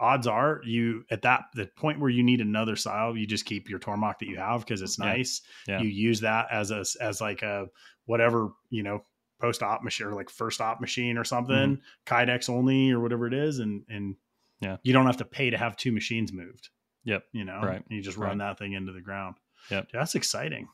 [0.00, 3.70] Odds are, you at that the point where you need another Syil, you just keep
[3.70, 5.40] your Tormach that you have because it's nice.
[5.68, 5.80] Yeah.
[5.80, 7.66] You use that as a as like a
[8.06, 9.02] whatever you know
[9.40, 13.34] post op machine or like first op machine or something, Kydex only or whatever it
[13.34, 14.16] is, and and
[14.62, 14.70] Mm-hmm.
[14.70, 14.76] Yeah.
[14.84, 16.70] you don't have to pay to have two machines moved.
[17.04, 17.24] Yep.
[17.32, 17.82] You know, Right.
[17.88, 19.34] You just run that thing into the ground.
[19.70, 19.88] Yep.
[19.90, 20.68] Dude, that's exciting.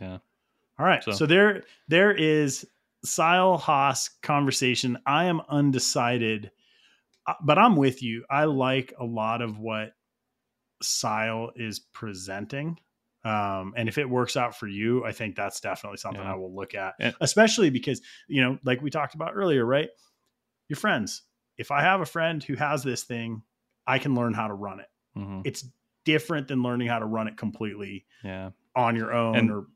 [0.00, 0.18] Yeah.
[0.78, 1.02] All right.
[1.04, 2.66] So- So, there there is
[3.04, 4.98] Syil Haas conversation.
[5.06, 6.50] I am undecided,
[7.26, 8.24] uh, but I'm with you.
[8.30, 9.92] I like a lot of what
[10.82, 12.78] Syil is presenting.
[13.24, 16.32] Um, and if it works out for you, I think that's definitely something Yeah.
[16.32, 19.90] I will look at, especially because, you know, like we talked about earlier, right?
[20.68, 21.22] Your friends.
[21.56, 23.42] If I have a friend who has this thing,
[23.86, 24.88] I can learn how to run it.
[25.16, 25.42] Mhm.
[25.44, 25.64] It's
[26.04, 28.50] different than learning how to run it completely Yeah.
[28.74, 29.66] on your own And- or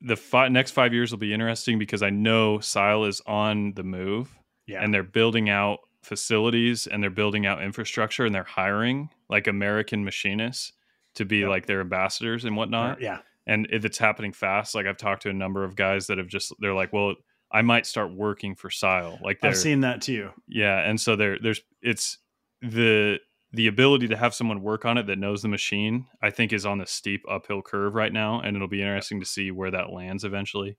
[0.00, 3.82] the fi- next five years will be interesting because I know Syil is on the
[3.82, 4.34] move
[4.66, 4.82] yeah.
[4.82, 10.04] and they're building out facilities and they're building out infrastructure and they're hiring like American
[10.04, 10.72] machinists
[11.14, 11.48] to be Yep.
[11.48, 13.00] like their ambassadors and whatnot.
[13.00, 13.18] yeah.
[13.46, 16.28] And if it's happening fast, like I've talked to a number of guys that have
[16.28, 17.14] just they're like, well,
[17.50, 19.20] I might start working for Syil.
[19.22, 20.30] Like I've seen that too.
[20.46, 22.18] yeah, and so there there's it's
[22.60, 23.18] the
[23.52, 26.66] the ability to have someone work on it that knows the machine, I think is
[26.66, 29.90] on the steep uphill curve right now, and it'll be interesting to see where that
[29.90, 30.76] lands eventually.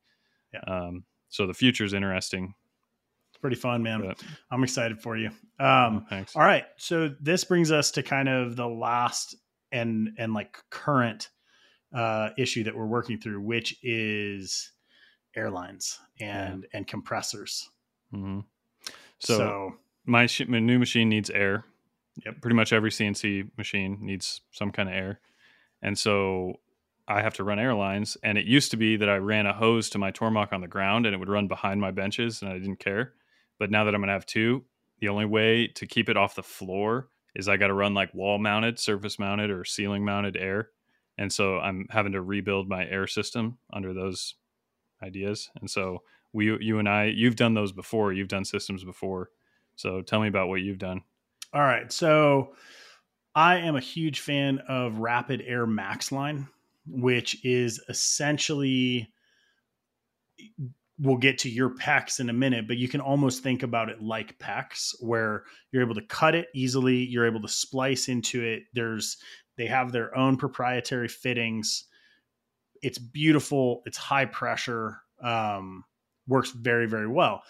[0.53, 0.61] Yeah.
[0.67, 2.53] Um, so the future is interesting.
[3.31, 4.01] It's pretty fun, man.
[4.01, 5.29] But, I'm excited for you.
[5.59, 6.35] Um, thanks.
[6.35, 6.65] all right.
[6.77, 9.35] So this brings us to kind of the last
[9.71, 11.29] and and like current
[11.93, 14.71] uh, issue that we're working through, which is
[15.35, 17.69] airlines and and compressors.
[18.11, 18.39] hmm
[19.19, 19.73] So, So,
[20.05, 21.65] my, sh- my new machine needs air.
[22.25, 22.41] Yep.
[22.41, 25.19] Pretty much every CNC machine needs some kind of air,
[25.81, 26.55] and so
[27.07, 28.17] I have to run airlines.
[28.23, 30.67] And it used to be that I ran a hose to my Tormach on the
[30.67, 33.13] ground, and it would run behind my benches, and I didn't care.
[33.57, 34.63] But now that I'm gonna have two,
[34.99, 38.13] the only way to keep it off the floor is I got to run like
[38.13, 40.69] wall mounted, surface mounted, or ceiling mounted air.
[41.17, 44.35] And so I'm having to rebuild my air system under those
[45.03, 45.49] ideas.
[45.59, 46.03] And so
[46.33, 48.13] we, you and I, you've done those before.
[48.13, 49.29] You've done systems before.
[49.75, 51.01] So tell me about what you've done.
[51.53, 51.91] All right.
[51.91, 52.53] So
[53.35, 56.47] I am a huge fan of Rapid Air Max Line,
[56.85, 59.11] which is essentially
[60.99, 64.01] we'll get to your PEX in a minute, but you can almost think about it
[64.01, 68.63] like PEX, where you're able to cut it easily, you're able to splice into it.
[68.73, 69.17] There's
[69.57, 71.85] they have their own proprietary fittings.
[72.81, 73.81] It's beautiful.
[73.85, 75.01] It's high pressure.
[75.21, 75.83] Um,
[76.27, 77.41] works very very well,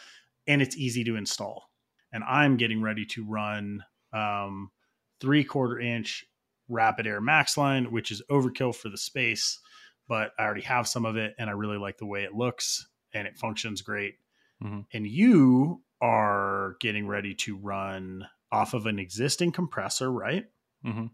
[0.48, 1.70] and it's easy to install.
[2.12, 3.84] And I'm getting ready to run
[4.14, 4.72] um,
[5.20, 6.26] three quarter inch
[6.68, 9.60] rapid air max line, which is overkill for the space,
[10.08, 12.88] but I already have some of it, and I really like the way it looks
[13.14, 14.16] and it functions great.
[14.62, 14.86] Mhm.
[14.94, 20.46] And you are getting ready to run off of an existing compressor, right?
[20.84, 21.08] hmm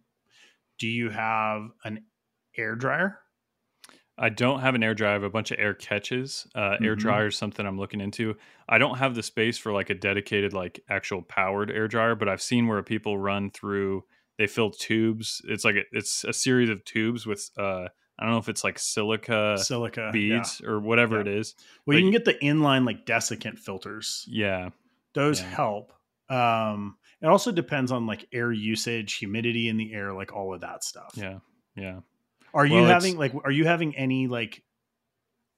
[0.78, 2.06] Do you have an
[2.58, 3.20] air dryer?
[4.18, 5.10] I don't have an air dryer.
[5.10, 6.48] I have a bunch of air catches.
[6.56, 7.00] Uh, Air Mhm.
[7.00, 8.38] dryer is something I'm looking into.
[8.70, 12.30] I don't have the space for like a dedicated, like actual powered air dryer, but
[12.30, 14.06] I've seen where people run through.
[14.38, 15.42] They fill tubes.
[15.46, 17.88] It's like a, it's a series of tubes with uh,
[18.18, 20.12] I don't know if it's like silica Silica yeah.
[20.12, 21.22] beads or whatever Yeah.
[21.22, 21.56] it is.
[21.86, 24.26] Well, you can get the inline like desiccant filters.
[24.30, 24.70] Yeah,
[25.14, 25.50] Those Yeah.
[25.50, 25.92] help.
[26.30, 30.62] Um, it also depends on like air usage, humidity in the air, like all of
[30.62, 31.12] that stuff.
[31.16, 31.40] yeah,
[31.76, 32.00] yeah.
[32.56, 34.64] Are you Well, it's- having like are you having any like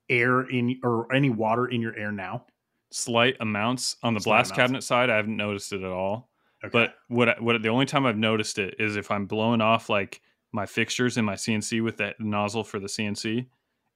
[0.10, 2.46] air in or any water in your air now?
[2.92, 4.58] Slight amounts on the Slight blast amounts.
[4.58, 5.10] cabinet side.
[5.10, 6.30] I haven't noticed it at all.
[6.64, 6.72] Okay.
[6.72, 9.90] But what I- what the only time I've noticed it is if I'm blowing off
[9.90, 10.22] like
[10.52, 13.48] my fixtures in my CNC with that nozzle for the CNC.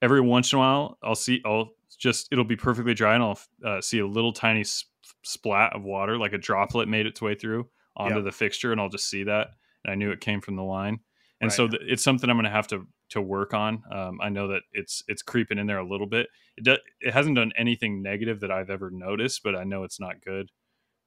[0.02, 3.40] Every once in a while, I'll see, I'll just, it'll be perfectly dry and I'll
[3.64, 4.90] uh, see a little tiny sp-
[5.24, 8.24] splat of water, like a droplet made its way through onto Yep.
[8.26, 9.52] the fixture, and I'll just see that.
[9.84, 11.00] And I knew it came from the line.
[11.42, 13.84] And so th- it's something I'm going to have to to work on.
[13.92, 16.28] Um, I know that it's it's creeping in there a little bit.
[16.58, 20.00] It do, it hasn't done anything negative that I've ever noticed, but I know it's
[20.00, 20.50] not good.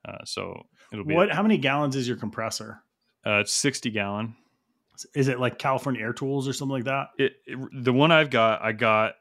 [0.07, 0.63] Uh, so
[0.93, 1.33] it'll be What?
[1.33, 2.81] How many gallons is your compressor?
[3.27, 4.37] uh, it's 60 gallon.
[5.15, 7.09] Is it like California Air Tools or something like that?
[7.19, 9.15] It, it the one I've got, I got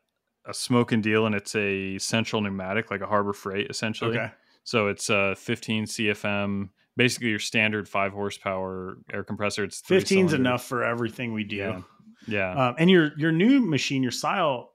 [0.45, 4.17] a smoking deal, and it's a central pneumatic, like a Harbor Freight, essentially.
[4.17, 4.31] Okay.
[4.65, 9.63] So it's uh 15 CFM, basically your standard five horsepower air compressor.
[9.63, 11.55] It's three 15's enough for everything we do.
[11.55, 11.81] Yeah.
[12.27, 12.67] Yeah.
[12.67, 14.71] Um, and your your new machine, your style,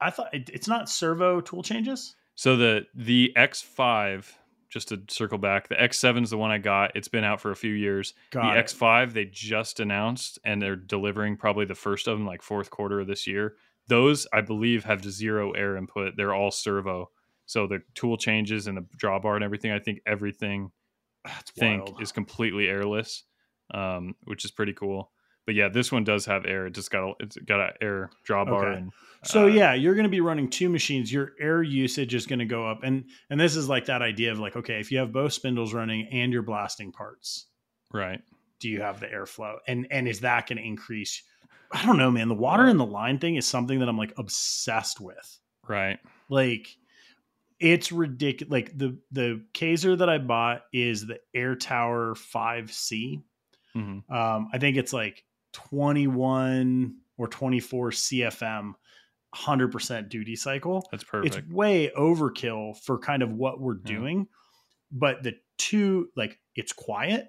[0.00, 2.14] I thought it, it's not servo tool changes.
[2.34, 4.26] So the the X5,
[4.68, 6.92] just to circle back, the X7 is the one I got.
[6.94, 8.14] It's been out for a few years.
[8.30, 8.66] Got the it.
[8.66, 13.00] X5 they just announced, and they're delivering probably the first of them like fourth quarter
[13.00, 13.54] of this year.
[13.88, 16.14] Those I believe have zero air input.
[16.16, 17.10] They're all servo.
[17.46, 19.72] So the tool changes and the drawbar and everything.
[19.72, 20.70] I think everything
[21.24, 22.02] That's think wild.
[22.02, 23.24] is completely airless,
[23.72, 25.10] um, which is pretty cool.
[25.44, 26.66] But yeah, this one does have air.
[26.66, 28.78] It just got a, it's got an air drawbar Okay.
[28.78, 28.92] and
[29.24, 31.12] So uh, yeah, you're going to be running two machines.
[31.12, 34.30] Your air usage is going to go up, and and this is like that idea
[34.30, 37.46] of like, okay, if you have both spindles running and you're blasting parts,
[37.92, 38.20] right.
[38.60, 39.56] do you have the airflow?
[39.66, 41.22] And and is that going to increase?
[41.72, 42.28] I don't know, man.
[42.28, 45.38] The water in the line thing is something that I'm like obsessed with.
[45.66, 45.98] Right.
[46.28, 46.68] Like,
[47.62, 48.50] it's ridiculous.
[48.50, 53.22] Like the the Kaeser that I bought is the Air Tower Five C.
[53.72, 58.74] hmm Um, I think it's like 21 or 24 CFM,
[59.34, 60.86] 100% duty cycle.
[60.90, 61.36] That's perfect.
[61.36, 63.80] It's way overkill for kind of what we're Yeah.
[63.84, 64.28] doing.
[64.90, 67.28] But the two, like, it's quiet.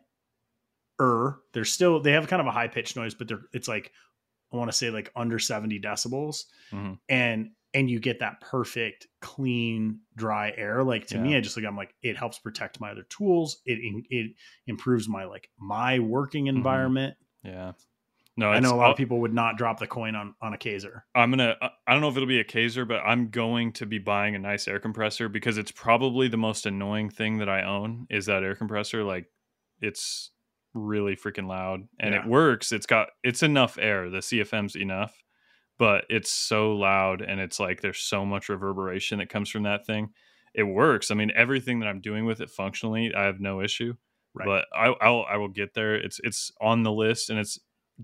[1.01, 3.91] Er, they're still they have kind of a high pitched noise, but they're it's like
[4.51, 6.99] I want to say like under 70 decibels, Mhm.
[7.09, 10.83] and and you get that perfect clean dry air.
[10.83, 13.61] Like to me, I just like I'm like it helps protect my other tools.
[13.65, 14.31] It it
[14.67, 16.57] improves my like my working mm-hmm.
[16.57, 17.15] environment.
[17.43, 17.73] Yeah.
[18.35, 20.53] No, I know a lot I'll- of people would not drop the coin on on
[20.53, 21.01] a Kaeser.
[21.13, 21.55] I'm gonna.
[21.61, 24.35] I- I don't know if it'll be a Kaeser, but I'm going to be buying
[24.35, 28.25] a nice air compressor because it's probably the most annoying thing that I own is
[28.27, 29.03] that air compressor.
[29.03, 29.25] Like,
[29.81, 30.31] it's
[30.73, 32.21] really freaking loud and Yeah.
[32.21, 32.71] it works.
[32.71, 34.09] It's got it's enough air.
[34.09, 35.22] The CFM's enough,
[35.77, 39.85] but it's so loud and it's like there's so much reverberation that comes from that
[39.85, 40.09] thing.
[40.53, 41.09] It works.
[41.09, 43.95] I mean, everything that I'm doing with it functionally, I have no issue.
[44.35, 44.45] Right.
[44.45, 45.95] But I I'll, I will get there.
[45.95, 47.59] It's it's on the list and it's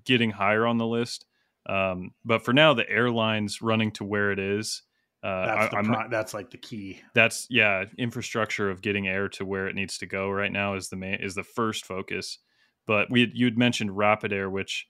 [0.06, 1.26] getting higher on the list.
[1.68, 4.84] Um, but for now, the airline's running to where it is.
[5.22, 7.02] Uh, That's I, the pro- that's like the key.
[7.14, 10.88] that's yeah, infrastructure of getting air to where it needs to go right now is
[10.88, 12.40] the main is the first focus.
[12.88, 14.88] But we you'd mentioned Rapid Air, which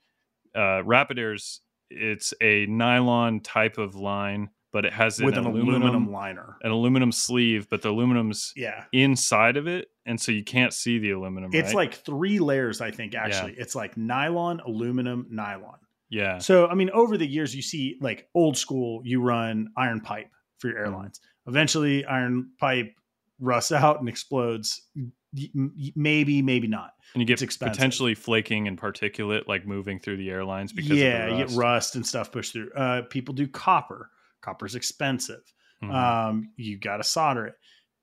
[0.56, 5.82] uh, Rapid Air's it's a nylon type of line, but it has with an aluminum,
[5.82, 6.58] aluminum liner.
[6.62, 8.86] an aluminum sleeve, but the aluminum's Yeah.
[8.92, 11.52] inside of it, and so you can't see the aluminum.
[11.54, 11.76] It's right?
[11.76, 13.54] like three layers, I think, actually.
[13.58, 15.80] It's like nylon, aluminum, nylon.
[16.10, 20.02] yeah, So, I mean, over the years, you see like old school, you run iron
[20.02, 20.30] pipe
[20.60, 20.94] for your Mm-hmm.
[20.94, 21.22] airlines.
[21.48, 22.94] Eventually, iron pipe
[23.40, 24.88] rusts out and explodes.
[25.34, 26.92] Maybe, maybe not.
[27.14, 31.32] and you get potentially flaking and particulate like moving through the airlines because yeah, of
[31.34, 32.72] the you get rust and stuff pushed through.
[32.74, 34.10] Uh, people do copper.
[34.42, 35.42] Copper's expensive.
[35.84, 35.94] Mhm.
[35.94, 37.56] Um, you got to solder it.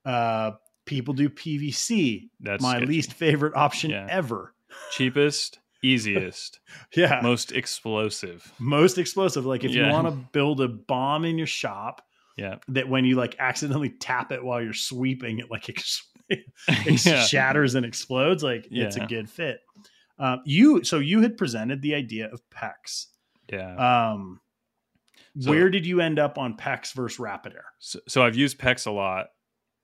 [0.05, 0.53] Uh,
[0.85, 2.29] people do PVC.
[2.41, 2.87] That's my sketchy.
[2.87, 4.07] least favorite option Yeah.
[4.09, 4.55] ever.
[4.93, 6.61] cheapest, easiest,
[6.95, 7.21] Yeah.
[7.23, 8.53] most explosive.
[8.59, 9.47] most explosive.
[9.47, 9.87] Like if Yeah.
[9.87, 12.03] you want to build a bomb in your shop,
[12.37, 12.57] Yeah.
[12.69, 16.07] that when you like accidentally tap it while you're sweeping, it like ex-
[16.69, 17.23] it yeah.
[17.23, 18.43] shatters and explodes.
[18.43, 19.61] Like it's a good fit.
[20.19, 23.07] Um, you so you had presented the idea of PEX.
[23.53, 24.13] Yeah.
[24.13, 24.41] Um,
[25.39, 27.67] So- where did you end up on PEX versus Rapid Air?
[27.79, 29.27] So, so I've used PEX a lot.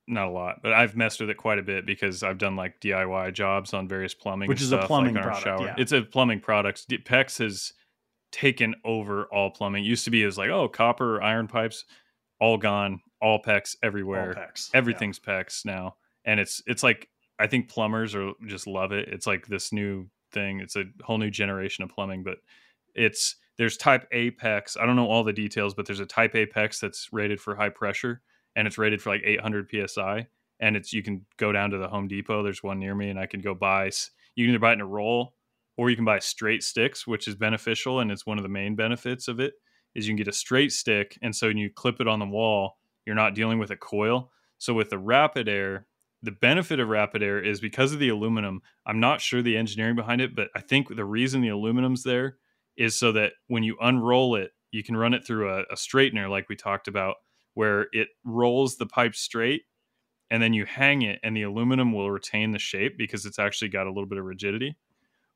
[0.05, 2.81] Not a lot, but I've messed with it quite a bit because I've done like
[2.81, 5.75] DIY jobs on various plumbing, Which is a plumbing like product, yeah.
[5.77, 6.89] It's a plumbing product.
[6.89, 7.71] PEX has
[8.33, 9.85] taken over all plumbing.
[9.85, 11.85] It used to be it was like oh copper iron pipes,
[12.41, 14.35] all gone, all PEX everywhere.
[14.37, 14.71] All PEX.
[14.73, 15.95] everything's PEX now,
[16.25, 17.09] and it's it's like
[17.39, 19.09] I think plumbers are just love it.
[19.09, 20.59] It's like this new thing.
[20.59, 22.37] It's a whole new generation of plumbing, but
[22.95, 24.77] it's there's Type A PEX.
[24.79, 27.55] I don't know all the details, but there's a Type A PEX that's rated for
[27.55, 28.21] high pressure,
[28.55, 30.27] and it's rated for like 800 psi.
[30.59, 32.43] And it's you can go down to the Home Depot.
[32.43, 33.91] There's one near me, and I can go buy.
[34.35, 35.33] You can either buy it in a roll,
[35.77, 38.75] or you can buy straight sticks, which is beneficial, and it's one of the main
[38.75, 39.53] benefits of it
[39.95, 42.25] is you can get a straight stick, and so when you clip it on the
[42.25, 44.31] wall, you're not dealing with a coil.
[44.57, 45.87] So with the Rapid Air,
[46.23, 48.61] the benefit of Rapid Air is because of the aluminum.
[48.87, 52.37] I'm not sure the engineering behind it, but I think the reason the aluminum's there
[52.77, 56.29] is so that when you unroll it, you can run it through a, a straightener,
[56.29, 57.17] like we talked about,
[57.53, 59.63] where it rolls the pipe straight
[60.31, 63.69] and then you hang it, and the aluminum will retain the shape because it's actually
[63.69, 64.75] got a little bit of rigidity.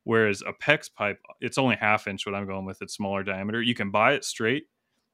[0.04, 2.26] Whereas a PEX pipe, it's only half inch.
[2.26, 3.62] What I'm going with, it's smaller diameter.
[3.62, 4.64] You can buy it straight,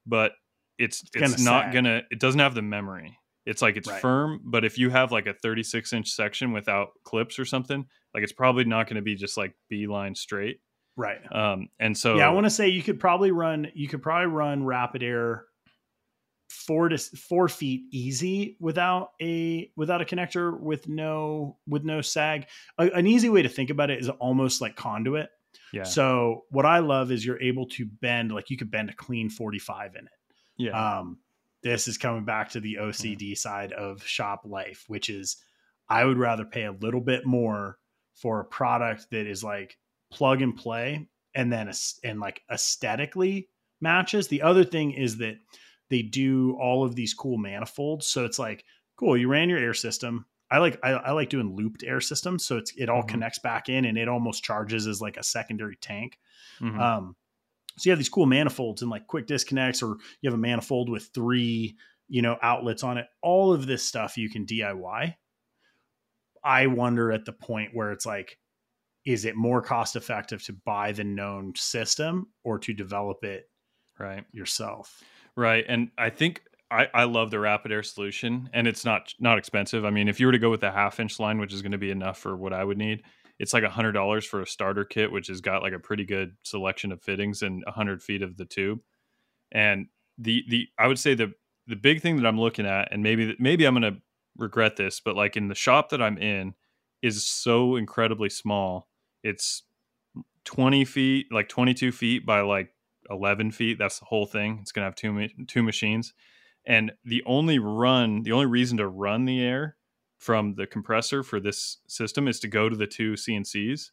[0.06, 0.32] but
[0.78, 1.74] it's it's, It's not gonna sag.
[1.74, 2.02] gonna.
[2.10, 3.18] It doesn't have the memory.
[3.46, 4.00] It's like it's Right.
[4.00, 7.84] firm, but if you have like a 36 inch section without clips or something,
[8.14, 10.60] like it's probably not going to be just like beeline straight.
[10.96, 11.18] Right.
[11.34, 13.68] Um, and so yeah, I want to say you could probably run.
[13.74, 15.44] You could probably run rapid air
[16.48, 22.46] four to four feet easy without a without a connector with no with no sag.
[22.78, 25.30] A, an easy way to think about it is almost like conduit.
[25.72, 28.94] yeah, So what I love is you're able to bend like you could bend a
[28.94, 30.12] clean 45 in it.
[30.56, 31.18] yeah, Um,
[31.64, 35.36] this is coming back to the OCD side of shop life, which is
[35.88, 37.78] I would rather pay a little bit more
[38.14, 39.76] for a product that is like
[40.12, 41.72] plug and play and then
[42.04, 43.48] and like aesthetically
[43.80, 44.28] matches.
[44.28, 45.36] The other thing is that
[45.90, 48.64] they do all of these cool manifolds, so it's like
[48.96, 49.16] cool.
[49.16, 50.26] You ran your air system.
[50.50, 53.08] I like I, I like doing looped air systems, so it's it all Mhm.
[53.08, 56.18] connects back in and it almost charges as like a secondary tank.
[56.60, 56.78] Mhm.
[56.80, 57.16] Um,
[57.76, 60.88] so you have these cool manifolds and like quick disconnects, or you have a manifold
[60.88, 61.76] with three,
[62.08, 63.06] you know, outlets on it.
[63.22, 65.14] All of this stuff you can DIY.
[66.42, 68.38] I wonder at the point where it's like,
[69.04, 73.50] is it more cost effective to buy the known system or to develop it
[73.98, 74.24] right.
[74.32, 75.02] yourself?
[75.36, 75.64] Right.
[75.66, 79.84] And I think I, I love the rapid air solution and it's not not expensive.
[79.84, 81.72] I mean, if you were to go with a half inch line, which is going
[81.72, 83.02] to be enough for what I would need,
[83.38, 86.04] it's like a hundred dollars for a starter kit, which has got like a pretty
[86.04, 88.80] good selection of fittings and a hundred feet of the tube.
[89.52, 89.86] And
[90.18, 91.32] the the I would say the
[91.66, 93.98] the big thing that I'm looking at, and maybe maybe I'm gonna
[94.36, 96.54] regret this, but like in the shop that I'm in
[97.02, 98.88] is so incredibly small.
[99.22, 99.62] It's
[100.44, 102.70] 20 feet, like 22 feet by like
[103.10, 103.78] 11 feet.
[103.78, 104.58] That's the whole thing.
[104.62, 106.14] It's gonna have two two machines,
[106.66, 109.76] and the only run, the only reason to run the air
[110.24, 113.90] from the compressor for this system is to go to the two CNCs.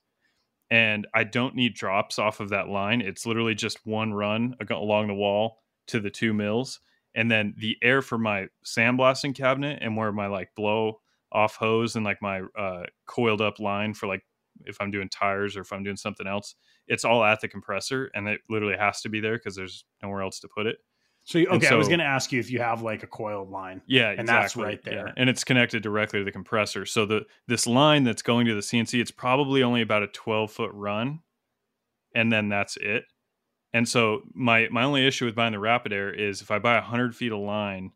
[0.70, 3.02] And I don't need drops off of that line.
[3.02, 5.58] It's literally just one run along the wall
[5.88, 6.80] to the two mills.
[7.14, 11.02] And then the air for my sandblasting cabinet and where my like blow
[11.34, 14.24] off hose and like my uh, coiled up line for like
[14.64, 16.56] if I'm doing tires or if I'm doing something else,
[16.88, 20.22] it's all at the compressor and it literally has to be there because there's nowhere
[20.22, 20.78] else to put it.
[21.24, 23.08] So, you- And okay, I was going to ask you if you have like a
[23.08, 23.82] coiled line.
[23.88, 25.08] Yeah, And that's right there.
[25.08, 25.14] Yeah.
[25.18, 26.86] And it's connected directly to the compressor.
[26.86, 30.52] So the this line that's going to the CNC, it's probably only about a 12
[30.52, 31.20] foot run,
[32.16, 33.06] and then that's it.
[33.74, 36.76] And so my my only issue with buying the Rapid Air is if I buy
[36.76, 37.92] 100 feet of line,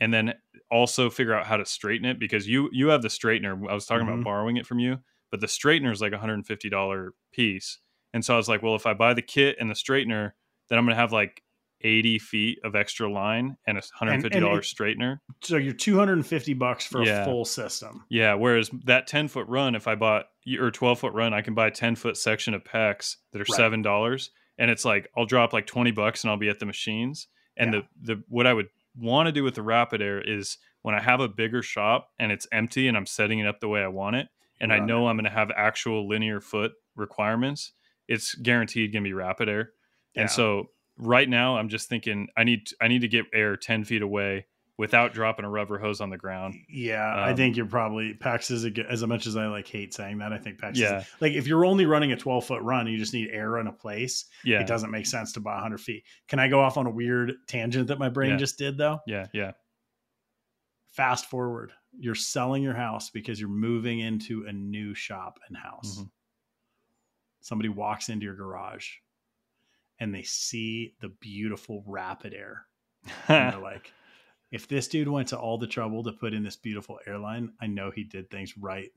[0.00, 0.34] and then
[0.70, 3.68] also figure out how to straighten it because you you have the straightener.
[3.68, 4.12] I was talking Mhm.
[4.14, 5.00] about borrowing it from you,
[5.30, 7.78] but the straightener is like a 150 dollar piece.
[8.14, 10.32] And so I was like, well, if I buy the kit and the straightener,
[10.68, 11.42] then I'm gonna have like
[11.82, 15.18] 80 feet of extra line and a 150 dollar it- straightener.
[15.42, 17.22] So you're 250 bucks for Yeah.
[17.22, 18.04] a full system.
[18.08, 20.26] Yeah, whereas that 10 foot run, if I bought
[20.58, 23.44] or 12 foot run, I can buy a 10 foot section of PEX that are
[23.48, 23.56] Right.
[23.56, 26.66] seven dollars, and it's like I'll drop like 20 bucks and I'll be at the
[26.66, 27.28] machines.
[27.56, 27.80] And Yeah.
[28.02, 31.00] the the what I would want to do with the Rapid Air is when I
[31.00, 33.88] have a bigger shop and it's empty and I'm setting it up the way I
[33.88, 34.28] want it,
[34.60, 37.72] and I know I'm going to have actual linear foot requirements,
[38.08, 39.72] it's guaranteed going to be Rapid Air.
[40.14, 40.22] Yeah.
[40.22, 43.84] And so right now I'm just thinking I need I need to get air 10
[43.84, 44.46] feet away
[44.78, 46.54] without dropping a rubber hose on the ground.
[46.68, 49.68] Yeah, I Um, think you're probably PEX is a good, as much as I like
[49.68, 50.32] hate saying that.
[50.32, 51.00] I think PEX Yeah.
[51.00, 53.66] is like if you're only running a 12 foot run, you just need air in
[53.66, 54.24] a place.
[54.44, 54.60] Yeah.
[54.60, 56.04] It doesn't make sense to buy 100 feet.
[56.26, 58.36] Can I go off on a weird tangent that my brain Yeah.
[58.38, 59.00] just did though?
[59.06, 59.52] Yeah, yeah.
[60.90, 66.00] Fast forward, you're selling your house because you're moving into a new shop and house.
[66.00, 66.10] Mhm.
[67.40, 68.88] Somebody walks into your garage
[70.02, 72.66] and they see the beautiful rapid air
[73.28, 73.92] and they're like,
[74.50, 77.66] if this dude went to all the trouble to put in this beautiful airline, I
[77.68, 78.90] know he did things right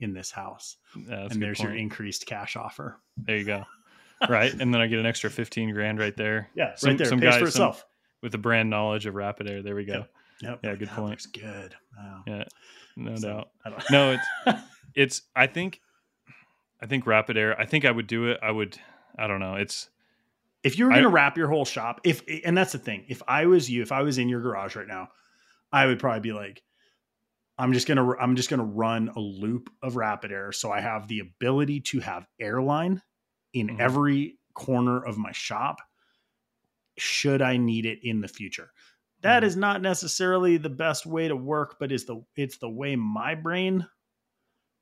[0.00, 0.76] in this house.
[1.08, 2.98] Yeah, and there's your increased cash offer.
[3.16, 3.64] There you go.
[4.28, 6.48] right, and then I get an extra fifteen grand right there.
[6.54, 7.06] Yeah, Some- right there.
[7.08, 7.74] some Pays guy- for some-
[8.22, 9.62] with the brand knowledge of Rapid Air.
[9.62, 9.92] There we go.
[9.94, 10.10] Yep.
[10.42, 10.60] Yep.
[10.64, 11.10] Yeah, good that point.
[11.10, 11.74] looks good.
[11.98, 12.22] Wow.
[12.26, 12.44] Yeah,
[12.96, 13.28] no So,
[13.64, 13.84] doubt.
[13.90, 14.12] No,
[14.46, 14.60] it's
[14.94, 15.22] it's.
[15.34, 15.80] I think,
[16.80, 17.58] I think Rapid Air.
[17.60, 18.38] I think I would do it.
[18.42, 18.76] I would.
[19.18, 19.54] I don't know.
[19.56, 19.88] It's
[20.64, 23.22] if you were going to wrap your whole shop, if and that's the thing, if
[23.26, 25.08] I was you, if I was in your garage right now,
[25.72, 26.62] I would probably be like,
[27.58, 31.08] I'm just gonna I'm just gonna run a loop of rapid air, so I have
[31.08, 33.02] the ability to have airline
[33.52, 33.80] in Mhm.
[33.80, 35.78] every corner of my shop.
[36.98, 38.72] Should I need it in the future?
[39.22, 39.46] That Mhm.
[39.46, 43.34] is not necessarily the best way to work, but is the it's the way my
[43.34, 43.86] brain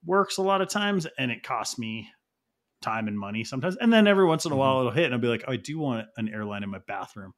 [0.04, 2.10] works a lot of times, and it costs me
[2.80, 3.76] time and money sometimes.
[3.76, 4.88] And then every once in a while mm-hmm.
[4.88, 7.32] it'll hit and I'll be like, oh, I do want an airline in my bathroom.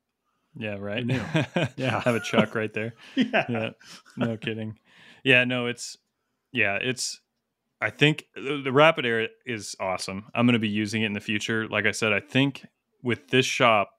[0.55, 1.05] Yeah, right.
[1.77, 2.01] Yeah.
[2.03, 2.95] Have a chuck right there.
[3.17, 3.47] yeah.
[3.49, 3.71] yeah
[4.17, 4.77] no kidding
[5.25, 5.97] yeah no it's
[6.53, 7.21] yeah it's
[7.81, 11.13] i think the, the rapid air is awesome i'm going to be using it in
[11.13, 12.67] the future like i said i think
[13.03, 13.91] with this shop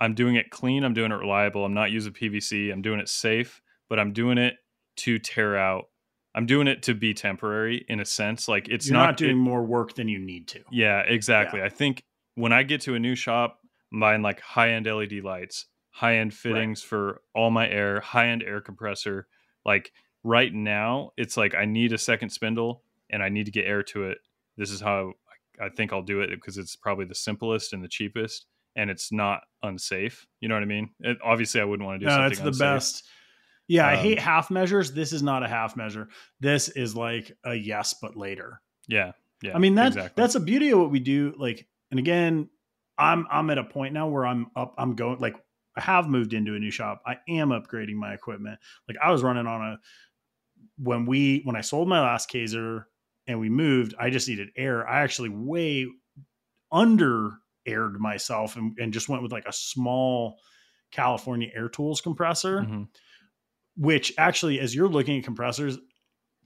[0.00, 3.08] i'm doing it clean i'm doing it reliable i'm not using pvc i'm doing it
[3.08, 4.54] safe but i'm doing it
[4.96, 5.86] to tear out
[6.36, 9.32] i'm doing it to be temporary in a sense like it's You're not, not, doing
[9.32, 10.60] it- more work than you need to.
[10.70, 12.04] yeah exactly i think
[12.36, 13.58] when i get to a new shop
[13.92, 19.26] i'm buying like high-end led lights high-end fittings for all my air high-end air compressor
[19.64, 19.92] like
[20.24, 23.82] right now it's like i need a second spindle and i need to get air
[23.82, 24.18] to it
[24.58, 25.12] this is how
[25.60, 29.10] i think i'll do it because it's probably the simplest and the cheapest and it's
[29.10, 32.16] not unsafe you know what i mean it, obviously i wouldn't want to do No,
[32.16, 32.60] something it's the unsafe.
[32.60, 33.04] best.
[33.68, 34.92] Yeah, I Um, hate half measures.
[34.92, 36.08] This is not a half measure.
[36.40, 38.60] This is like a yes, but later.
[38.88, 39.12] yeah
[39.42, 40.22] yeah I mean that's exactly.
[40.22, 41.34] that's a beauty of what we do.
[41.36, 42.48] Like, and again,
[42.96, 44.74] I'm I'm at a point now where I'm up.
[44.78, 45.34] I'm going like
[45.76, 47.02] I have moved into a new shop.
[47.04, 48.58] I am upgrading my equipment.
[48.88, 49.78] Like I was running on a
[50.78, 52.84] when we when I sold my last Kaeser
[53.26, 53.94] and we moved.
[53.98, 54.88] I just needed air.
[54.88, 55.86] I actually way
[56.72, 57.32] under
[57.66, 60.38] aired myself and, and just went with like a small
[60.92, 62.88] California Air Tools compressor Mhm.
[63.76, 65.78] Which actually as you're looking at compressors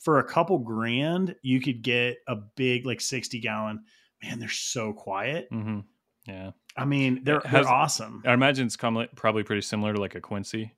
[0.00, 3.84] for a couple grand you could get a big like 60 gallon
[4.22, 5.84] man they're so quiet Mhm.
[6.26, 10.00] yeah i mean they're, has- they're awesome i imagine it's com- probably pretty similar to
[10.00, 10.72] like a quincy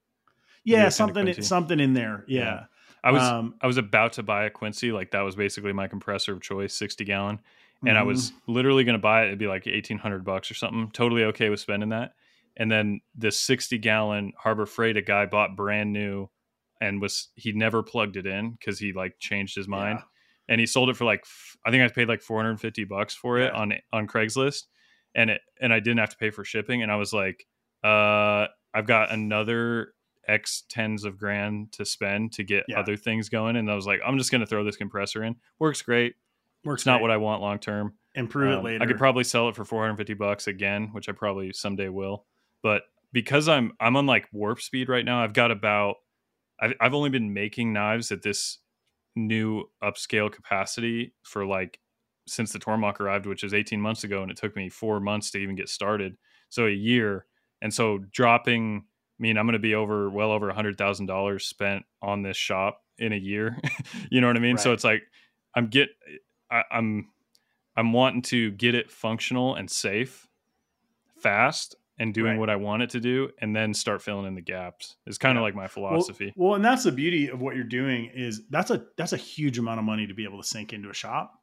[0.64, 1.42] yeah something Quincy.
[1.42, 2.64] something in there yeah, Yeah.
[3.05, 5.88] i was um, I was about to buy a Quincy, like that was basically my
[5.88, 7.40] compressor of choice, 60 gallon.
[7.84, 8.07] And I mhm.
[8.07, 9.26] was literally going to buy it.
[9.26, 10.88] It'd be like 1800 bucks or something.
[10.92, 12.14] Totally okay with spending that.
[12.57, 16.28] And then this 60 gallon Harbor Freight, a guy bought brand new
[16.83, 19.99] and was, he never plugged it in because he like changed his mind.
[20.01, 20.05] Yeah.
[20.49, 21.24] And he sold it for like,
[21.64, 23.59] I think I paid like 450 bucks for it Yeah.
[23.61, 24.64] on, on Craigslist.
[25.14, 26.83] And it, and I didn't have to pay for shipping.
[26.83, 27.47] And I was like,
[27.85, 29.93] uh, I've got another
[30.26, 32.80] X tens of grand to spend to get Yeah.
[32.80, 33.57] other things going.
[33.57, 35.37] And I was like, I'm just going to throw this compressor in.
[35.59, 36.14] Works great.
[36.64, 37.95] works It's not what I want long term.
[38.14, 41.12] improve Um, it later I could probably sell it for 450 bucks again, which I
[41.12, 42.26] probably someday will.
[42.62, 45.97] But because I'm I'm on like warp speed right now, I've got about
[46.63, 48.59] I've I've only been making knives at this
[49.15, 51.81] new upscale capacity for like
[52.27, 55.31] since the Tormach arrived, which is 18 months ago, and it took me four months
[55.33, 56.17] to even get started.
[56.49, 57.27] So a year,
[57.61, 58.85] and so dropping.
[59.19, 62.23] I mean, I'm going to be over well over a hundred thousand dollars spent on
[62.23, 63.59] this shop in a year.
[64.11, 64.59] you know what I mean?
[64.59, 65.03] So it's like
[65.55, 65.91] I'm get
[66.51, 67.09] I, I'm
[67.77, 70.29] I'm wanting to get it functional and safe,
[71.19, 72.38] fast, and doing Right.
[72.38, 74.97] what I want it to do, and then start filling in the gaps.
[75.07, 75.45] is kind of Yeah.
[75.47, 76.32] like my philosophy.
[76.36, 79.59] well and that's the beauty of what you're doing is that's a that's a huge
[79.59, 81.34] amount of money to be able to sink into a shop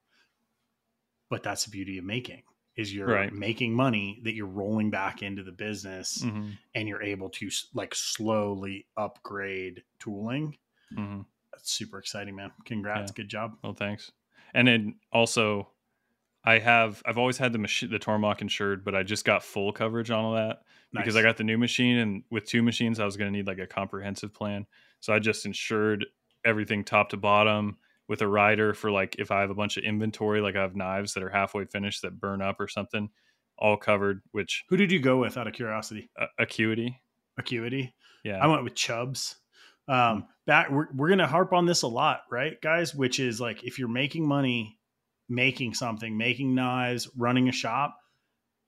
[1.30, 2.42] but that's the beauty of making
[2.76, 3.34] is you're Right.
[3.34, 7.94] making money that you're rolling back into the business Mhm, and you're able to like
[7.94, 10.58] slowly upgrade tooling.
[10.94, 11.26] mhm.
[11.52, 12.52] That's super exciting, man.
[12.66, 13.12] Congrats.
[13.12, 13.58] Good job.
[13.64, 14.12] Well, thanks.
[14.54, 15.74] And then also,
[16.50, 19.72] I have I've always had the machine the Tormach insured, but I just got full
[19.72, 23.06] coverage on all that because I got the new machine, and with two machines, I
[23.06, 24.66] was going to need like a comprehensive plan.
[25.00, 26.08] So I just insured
[26.44, 27.78] everything top to bottom
[28.08, 30.76] with a rider for like if I have a bunch of inventory, like I have
[30.76, 33.10] knives that are halfway finished that burn up or something,
[33.60, 34.24] all covered.
[34.32, 36.10] Which Who did you go with out of curiosity?
[36.20, 37.00] uh, acuity,
[37.38, 37.94] Acuity.
[38.24, 39.36] yeah, I went with Chubbs.
[39.88, 42.96] Um, back we're, we're gonna harp on this a lot, right, guys?
[42.96, 44.79] Which is like if you're making money,
[45.30, 47.98] making something, making knives, running a shop,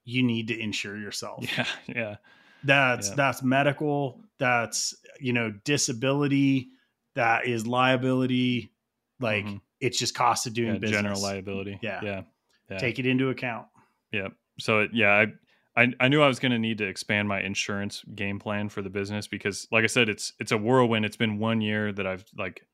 [0.04, 1.44] you need to insure yourself.
[1.58, 2.16] yeah, yeah,
[2.64, 3.14] That's Yeah.
[3.16, 4.20] that's medical.
[4.38, 6.68] That's you know disability.
[7.14, 8.72] That is liability.
[9.20, 9.60] Like Mhm.
[9.80, 11.00] it's just cost of doing yeah business.
[11.00, 12.00] general liability, Yeah.
[12.02, 12.22] yeah,
[12.70, 12.78] yeah.
[12.78, 13.66] Take it into account.
[14.12, 14.28] Yeah.
[14.58, 15.26] So it- yeah, I
[15.74, 18.82] I, I knew I was going to need to expand my insurance game plan for
[18.82, 21.04] the business because, like I said, it's it's a whirlwind.
[21.06, 22.66] It's been one year that I've like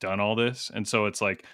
[0.00, 1.44] done all this, and so it's like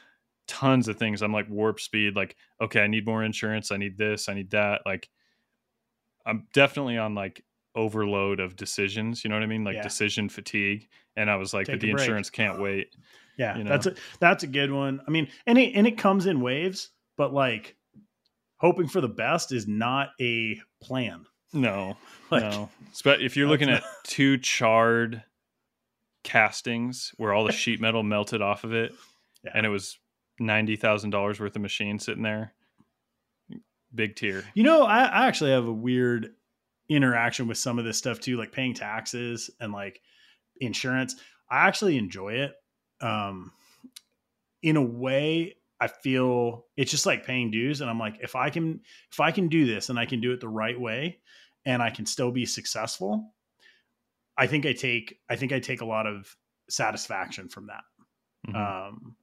[0.50, 1.22] tons of things.
[1.22, 2.16] I'm like warp speed.
[2.16, 3.70] Like, okay, I need more insurance.
[3.70, 4.28] I need this.
[4.28, 4.82] I need that.
[4.84, 5.08] Like,
[6.26, 7.44] I'm definitely on like
[7.76, 9.22] overload of decisions.
[9.24, 9.62] You know what I mean?
[9.64, 9.82] Like Yeah.
[9.82, 10.88] decision fatigue.
[11.16, 12.00] And I was like, Take but the break.
[12.02, 12.94] insurance can't wait.
[13.38, 13.70] Yeah, you know?
[13.70, 15.00] that's a that's a good one.
[15.06, 17.74] I mean, and it and it comes in waves, but like
[18.58, 21.24] hoping for the best is not a plan.
[21.54, 21.96] No,
[22.30, 22.68] Like, no.
[23.02, 25.22] But if you're looking not- at two charred
[26.22, 28.92] castings where all the sheet metal melted off of it,
[29.42, 29.52] Yeah.
[29.54, 29.98] and it was
[30.40, 32.52] ninety thousand dollars worth of machine sitting there,
[33.94, 34.42] big tear.
[34.54, 36.30] You know, I, I actually have a weird
[36.88, 40.00] interaction with some of this stuff too, like paying taxes and like
[40.60, 41.16] insurance.
[41.48, 42.52] I actually enjoy it.
[43.00, 43.52] Um,
[44.62, 47.80] in a way, I feel it's just like paying dues.
[47.80, 48.80] And I'm like, if I can,
[49.10, 51.18] if I can do this and I can do it the right way
[51.64, 53.32] and I can still be successful,
[54.36, 56.36] I think I take, I think I take a lot of
[56.68, 57.84] satisfaction from that.
[58.48, 58.88] Mhm.
[58.88, 59.16] Um,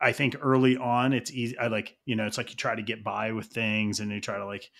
[0.00, 1.56] I think early on it's easy.
[1.58, 4.20] I like, you know, it's like you try to get by with things and you
[4.20, 4.70] try to like,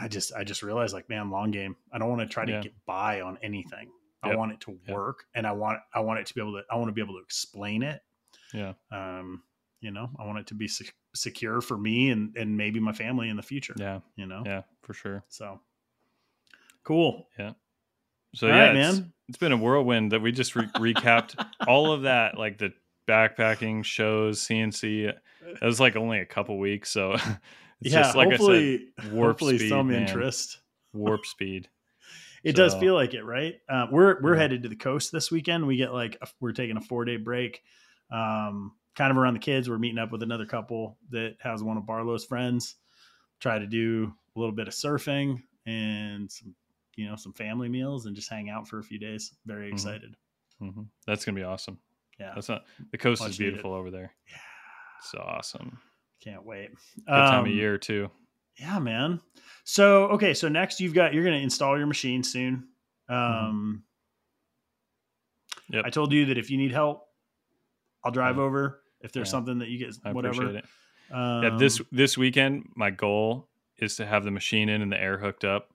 [0.00, 1.76] I just, I just realized like, man, long game.
[1.92, 2.60] I don't want to try to Yeah.
[2.62, 3.90] get by on anything.
[4.22, 4.94] I want it to Yep.
[4.96, 7.02] work and I want, I want it to be able to, I want to be
[7.02, 8.02] able to explain it.
[8.54, 8.72] Yeah.
[8.90, 9.42] Um,
[9.80, 12.92] you know, I want it to be sec- secure for me and, and maybe my
[12.92, 14.00] family in the future, Yeah.
[14.16, 14.42] you know?
[14.46, 14.62] Yeah.
[14.82, 15.24] For sure.
[15.28, 15.60] So
[16.84, 17.28] cool.
[17.38, 17.52] Yeah.
[18.34, 19.12] So All yeah, right, it's, man.
[19.28, 21.34] it's been a whirlwind that we just re- recapped
[21.68, 22.72] all of that, like the
[23.12, 25.08] backpacking shows, CNC.
[25.08, 27.12] It was like only a couple weeks, so
[27.80, 28.02] it's yeah.
[28.02, 30.02] just like hopefully, I said, warp hopefully speed, some man.
[30.02, 30.58] interest.
[30.92, 31.68] warp speed.
[32.44, 33.54] It does feel like it, right?
[33.68, 34.40] Uh, we're we're Yeah.
[34.40, 35.66] headed to the coast this weekend.
[35.66, 37.62] We get like a, we're taking a four day break,
[38.10, 39.68] um, kind of around the kids.
[39.70, 42.76] We're meeting up with another couple that has one of Barlow's friends.
[43.40, 46.54] Try to do a little bit of surfing and some,
[46.96, 49.34] you know, some family meals and just hang out for a few days.
[49.46, 49.72] Very Mhm.
[49.74, 50.16] excited.
[50.58, 51.78] hmm That's gonna be awesome.
[52.20, 53.52] Yeah, That's not the coast Much is needed.
[53.52, 54.12] beautiful over there.
[54.30, 54.36] yeah,
[55.10, 55.78] So awesome.
[56.22, 56.70] can't wait.
[56.96, 58.10] Good time of Um, year too.
[58.58, 59.20] Yeah, man.
[59.64, 62.68] So okay, so next you've got you're going to install your machine soon.
[63.08, 63.76] Um, Mm-hmm.
[65.76, 65.84] Yep.
[65.86, 67.06] I told you that if you need help,
[68.04, 68.42] I'll drive Yeah.
[68.42, 68.82] over.
[69.00, 69.32] If there's Yeah.
[69.32, 70.42] something that you get, I whatever.
[70.48, 70.64] appreciate
[71.10, 71.14] it.
[71.14, 73.48] Um, yeah, this this weekend, my goal
[73.78, 75.74] is to have the machine in and the air hooked up.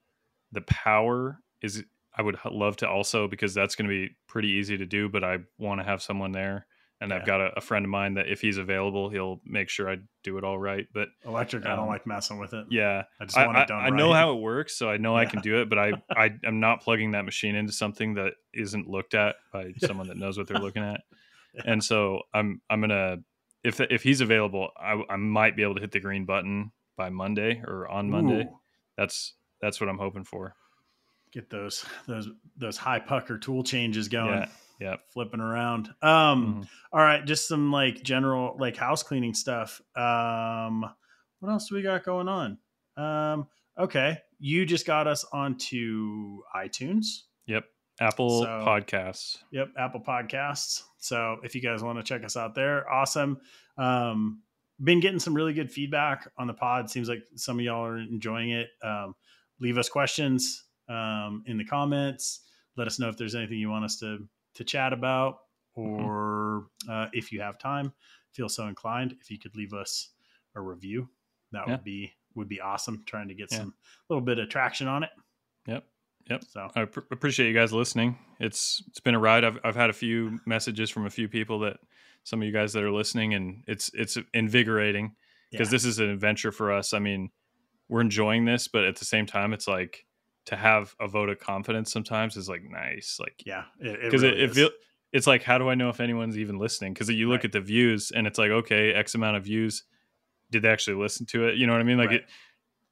[0.52, 1.84] The power is
[2.18, 5.24] I would love to also because that's going to be pretty easy to do, but
[5.24, 6.66] I want to have someone there,
[7.00, 7.18] and Yeah.
[7.18, 9.98] I've got a, a friend of mine that if he's available, he'll make sure I
[10.24, 10.88] do it all right.
[10.94, 11.66] But electric.
[11.66, 12.66] I don't um, like messing with it.
[12.72, 13.86] yeah, I just I, want I, it done.
[13.86, 15.70] I know how it works, so I know I can do it.
[15.70, 19.74] But I I am not plugging that machine into something that isn't looked at by
[19.78, 21.02] someone that knows what they're looking at.
[21.54, 21.72] Yeah.
[21.72, 23.18] And so I'm I'm gonna
[23.64, 27.10] if if he's available, I, I might be able to hit the green button by
[27.10, 28.44] Monday or on Monday.
[28.44, 28.60] Ooh,
[28.96, 30.54] That's that's what I'm hoping for.
[31.38, 32.28] Get those those
[32.58, 34.40] those high pucker tool changes going.
[34.40, 34.48] Yeah,
[34.80, 34.96] yeah.
[35.14, 35.90] Flipping around.
[36.02, 36.62] Um.
[36.64, 36.68] Mhm.
[36.92, 39.80] All right, just some like general like house cleaning stuff.
[39.96, 40.82] Um,
[41.40, 42.58] what else do we got going on?
[42.98, 43.48] Um,
[43.78, 47.06] okay, you just got us onto iTunes.
[47.46, 47.66] Yep.
[48.00, 49.38] Apple So- Podcasts.
[49.52, 50.84] Yep, Apple Podcasts.
[50.98, 53.40] So if you guys want to check us out there, awesome.
[53.78, 54.42] Um,
[54.84, 56.90] been getting some really good feedback on the pod.
[56.90, 58.68] Seems like some of y'all are enjoying it.
[58.84, 59.16] Um,
[59.60, 62.42] leave us questions um, in the comments.
[62.76, 65.40] Let us know if there's anything you want us to to chat about,
[65.76, 67.94] or uh, if you have time,
[68.34, 69.16] feel so inclined.
[69.22, 70.10] If you could leave us
[70.56, 71.10] a review,
[71.52, 71.74] that Yeah.
[71.74, 73.04] would be would be awesome.
[73.06, 73.60] Trying to get Yeah.
[73.60, 73.74] some
[74.10, 75.10] little bit of traction on it.
[75.68, 75.86] Yep.
[76.30, 76.44] Yep.
[76.44, 78.18] So I pr- appreciate you guys listening.
[78.40, 79.44] It's it's been a ride.
[79.44, 81.78] I've I've had a few messages from a few people that
[82.24, 85.16] some of you guys that are listening, and it's it's invigorating
[85.52, 85.72] because yeah.
[85.72, 86.94] this is an adventure for us.
[86.94, 87.32] I mean,
[87.88, 90.06] we're enjoying this, but at the same time, it's like
[90.48, 94.38] to have a vote of confidence sometimes is like nice, like yeah, it, because really
[94.42, 94.70] it, it feel,
[95.14, 96.94] it's like how do I know if anyone's even listening?
[96.94, 97.46] Because you look Right.
[97.46, 99.84] at the views and it's like okay, X amount of views.
[100.52, 101.58] Did they actually listen to it?
[101.58, 101.98] You know what I mean?
[101.98, 102.22] Like, Right.
[102.22, 102.30] it,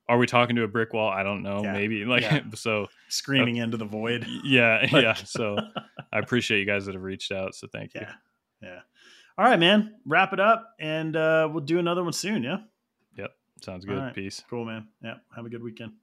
[0.09, 1.09] are we talking to a brick wall?
[1.09, 1.63] I don't know.
[1.63, 1.71] Yeah.
[1.73, 2.41] Maybe like Yeah.
[2.55, 2.87] so.
[3.09, 4.27] screaming into the void.
[4.43, 5.13] Yeah, Like- yeah.
[5.13, 5.57] So
[6.11, 7.55] I appreciate you guys that have reached out.
[7.55, 8.01] So thank you.
[8.01, 8.13] Yeah.
[8.61, 8.79] Yeah.
[9.37, 9.95] All right, man.
[10.05, 12.43] Wrap it up and uh, we'll do another one soon.
[12.43, 12.57] Yeah.
[13.17, 13.31] Yep.
[13.61, 13.97] Sounds good.
[13.97, 14.13] right.
[14.13, 14.43] Peace.
[14.49, 14.87] Cool, man.
[15.01, 15.15] Yeah.
[15.35, 15.93] Have a good weekend.